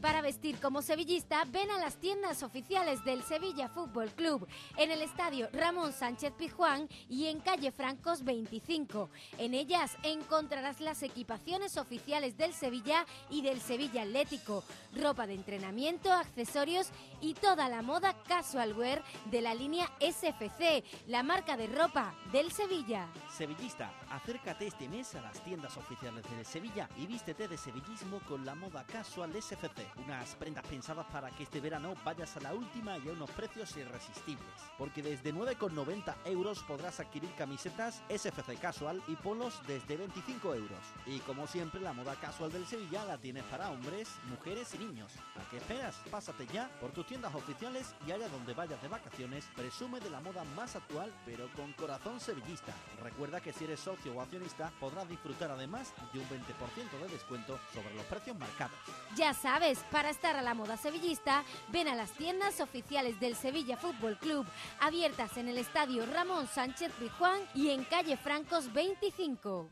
[0.00, 4.46] Para vestir como sevillista, ven a las tiendas oficiales del Sevilla Fútbol Club
[4.76, 9.10] en el estadio Ramón Sánchez Pizjuán y en calle Francos 25.
[9.38, 14.62] En ellas encontrarás las equipaciones oficiales del Sevilla y del Sevilla Atlético,
[14.94, 16.90] ropa de entrenamiento, accesorios
[17.20, 22.52] y toda la moda casual wear de la línea SFC, la marca de ropa del
[22.52, 23.08] Sevilla.
[23.36, 28.44] Sevillista, acércate este mes a las tiendas oficiales del Sevilla y vístete de sevillismo con
[28.44, 29.87] la moda casual SFC.
[29.96, 33.76] Unas prendas pensadas para que este verano vayas a la última y a unos precios
[33.76, 34.46] irresistibles.
[34.76, 40.78] Porque desde 9,90 euros podrás adquirir camisetas SFC Casual y polos desde 25 euros.
[41.06, 45.12] Y como siempre, la moda casual del Sevilla la tienes para hombres, mujeres y niños.
[45.36, 45.96] ¿A qué esperas?
[46.10, 50.20] Pásate ya por tus tiendas oficiales y allá donde vayas de vacaciones, presume de la
[50.20, 52.72] moda más actual, pero con corazón sevillista.
[53.02, 57.58] Recuerda que si eres socio o accionista, podrás disfrutar además de un 20% de descuento
[57.72, 58.76] sobre los precios marcados.
[59.16, 63.76] Ya sabes, para estar a la moda sevillista, ven a las tiendas oficiales del Sevilla
[63.76, 64.46] Fútbol Club,
[64.80, 69.68] abiertas en el estadio Ramón Sánchez Pizjuán y en calle Francos 25.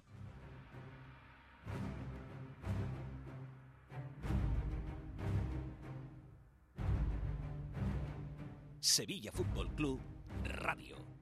[8.80, 10.00] Sevilla Fútbol Club
[10.44, 11.15] Radio.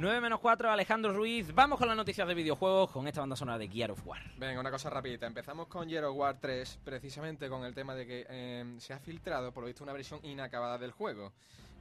[0.00, 1.52] Nueve menos 4, Alejandro Ruiz.
[1.52, 4.20] Vamos con las noticias de videojuegos con esta banda sonora de Gear of War.
[4.36, 5.26] Venga, una cosa rapidita.
[5.26, 9.00] Empezamos con Gear of War 3, precisamente con el tema de que eh, se ha
[9.00, 11.32] filtrado, por lo visto, una versión inacabada del juego.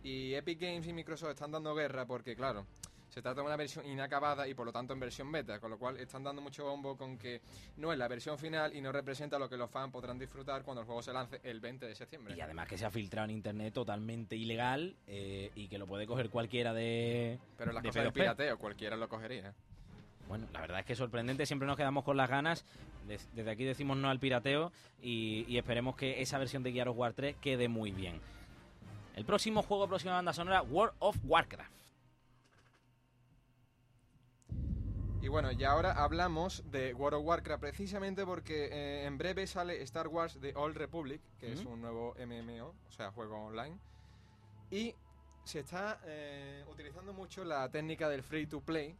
[0.01, 2.65] Y Epic Games y Microsoft están dando guerra porque, claro,
[3.17, 5.79] se trata de una versión inacabada y por lo tanto en versión beta, con lo
[5.79, 7.41] cual están dando mucho bombo con que
[7.77, 10.81] no es la versión final y no representa lo que los fans podrán disfrutar cuando
[10.81, 12.35] el juego se lance el 20 de septiembre.
[12.37, 16.05] Y además que se ha filtrado en internet totalmente ilegal eh, y que lo puede
[16.05, 17.39] coger cualquiera de.
[17.57, 18.13] Pero las de cosas P2P.
[18.13, 19.51] pirateo, cualquiera lo cogería.
[20.27, 22.65] Bueno, la verdad es que es sorprendente, siempre nos quedamos con las ganas.
[23.07, 26.89] Des- Desde aquí decimos no al pirateo y, y esperemos que esa versión de Gear
[26.89, 28.21] of War 3 quede muy bien.
[29.15, 31.71] El próximo juego, próxima banda sonora, World of Warcraft.
[35.27, 39.81] Y bueno, y ahora hablamos de World of Warcraft precisamente porque eh, en breve sale
[39.81, 43.77] Star Wars The Old Republic, que es un nuevo MMO, o sea, juego online.
[44.71, 44.95] Y
[45.43, 48.95] se está eh, utilizando mucho la técnica del free to play,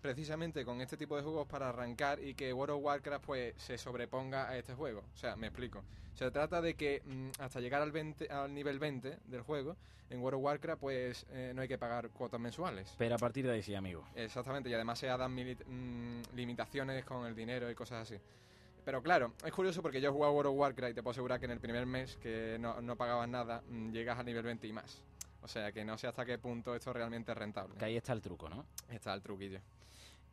[0.00, 3.78] precisamente con este tipo de juegos para arrancar y que World of Warcraft pues se
[3.78, 5.04] sobreponga a este juego.
[5.14, 5.82] O sea, me explico.
[6.14, 9.76] Se trata de que mm, hasta llegar al, 20, al nivel 20 del juego,
[10.10, 12.94] en World of Warcraft pues eh, no hay que pagar cuotas mensuales.
[12.98, 14.04] Pero a partir de ahí sí, amigo.
[14.14, 18.20] Exactamente, y además se dan mm, limitaciones con el dinero y cosas así.
[18.84, 21.38] Pero claro, es curioso porque yo he jugado World of Warcraft y te puedo asegurar
[21.38, 24.66] que en el primer mes que no, no pagabas nada, mm, llegas al nivel 20
[24.66, 25.02] y más.
[25.42, 27.76] O sea que no sé hasta qué punto esto realmente es rentable.
[27.76, 28.66] Que ahí está el truco, ¿no?
[28.90, 29.60] Está el truquillo.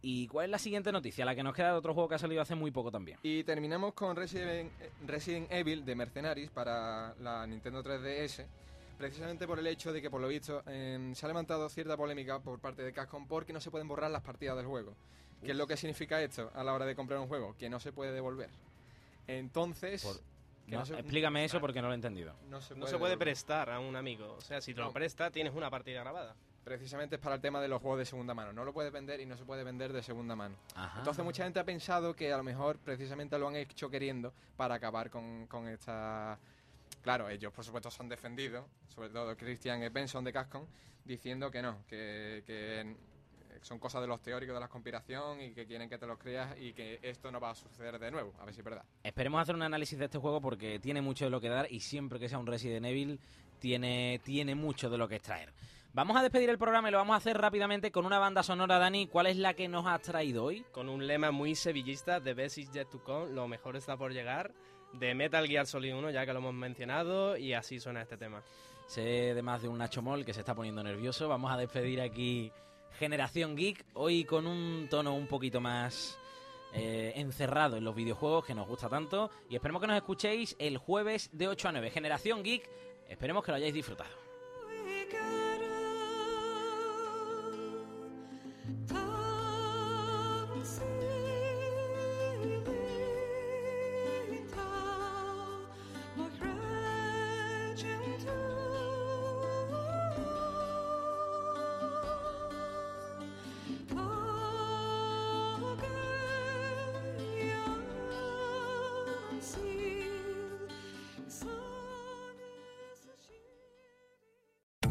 [0.01, 1.25] ¿Y cuál es la siguiente noticia?
[1.25, 3.17] La que nos queda de otro juego que ha salido hace muy poco también.
[3.23, 4.71] Y terminamos con Resident,
[5.05, 8.45] Resident Evil de Mercenaries para la Nintendo 3DS.
[8.97, 12.39] Precisamente por el hecho de que, por lo visto, eh, se ha levantado cierta polémica
[12.39, 14.93] por parte de Capcom porque no se pueden borrar las partidas del juego.
[15.43, 17.55] ¿Qué es lo que significa esto a la hora de comprar un juego?
[17.57, 18.49] Que no se puede devolver.
[19.27, 20.03] Entonces...
[20.67, 22.33] No, no se- explícame eso porque no lo he entendido.
[22.49, 24.35] no se No se puede prestar a un amigo.
[24.37, 26.35] O sea, si te lo presta, tienes una partida grabada.
[26.63, 28.51] Precisamente es para el tema de los juegos de segunda mano.
[28.51, 30.55] No lo puedes vender y no se puede vender de segunda mano.
[30.73, 30.97] Ajá.
[30.97, 34.73] Entonces mucha gente ha pensado que a lo mejor precisamente lo han hecho queriendo para
[34.75, 36.39] acabar con, con esta...
[37.03, 40.65] Claro, ellos por supuesto se han defendido, sobre todo Christian Benson de Capcom,
[41.03, 42.95] diciendo que no, que, que
[43.65, 46.55] son cosas de los teóricos de la conspiración y que quieren que te los creas
[46.59, 48.85] y que esto no va a suceder de nuevo, a ver si es verdad.
[49.03, 51.79] Esperemos hacer un análisis de este juego porque tiene mucho de lo que dar y
[51.79, 53.19] siempre que sea un Resident Evil
[53.57, 55.51] tiene, tiene mucho de lo que extraer.
[55.93, 58.77] Vamos a despedir el programa y lo vamos a hacer rápidamente con una banda sonora,
[58.77, 59.07] Dani.
[59.07, 60.63] ¿Cuál es la que nos has traído hoy?
[60.71, 64.13] Con un lema muy sevillista, The best is yet to come, lo mejor está por
[64.13, 64.53] llegar,
[64.93, 68.43] de Metal Gear Solid 1, ya que lo hemos mencionado, y así suena este tema.
[68.85, 71.27] Sé de más de un Nacho Mol que se está poniendo nervioso.
[71.27, 72.51] Vamos a despedir aquí
[72.99, 76.17] Generación Geek, hoy con un tono un poquito más
[76.73, 79.29] eh, encerrado en los videojuegos que nos gusta tanto.
[79.49, 81.89] Y esperemos que nos escuchéis el jueves de 8 a 9.
[81.91, 82.69] Generación Geek,
[83.09, 84.09] esperemos que lo hayáis disfrutado.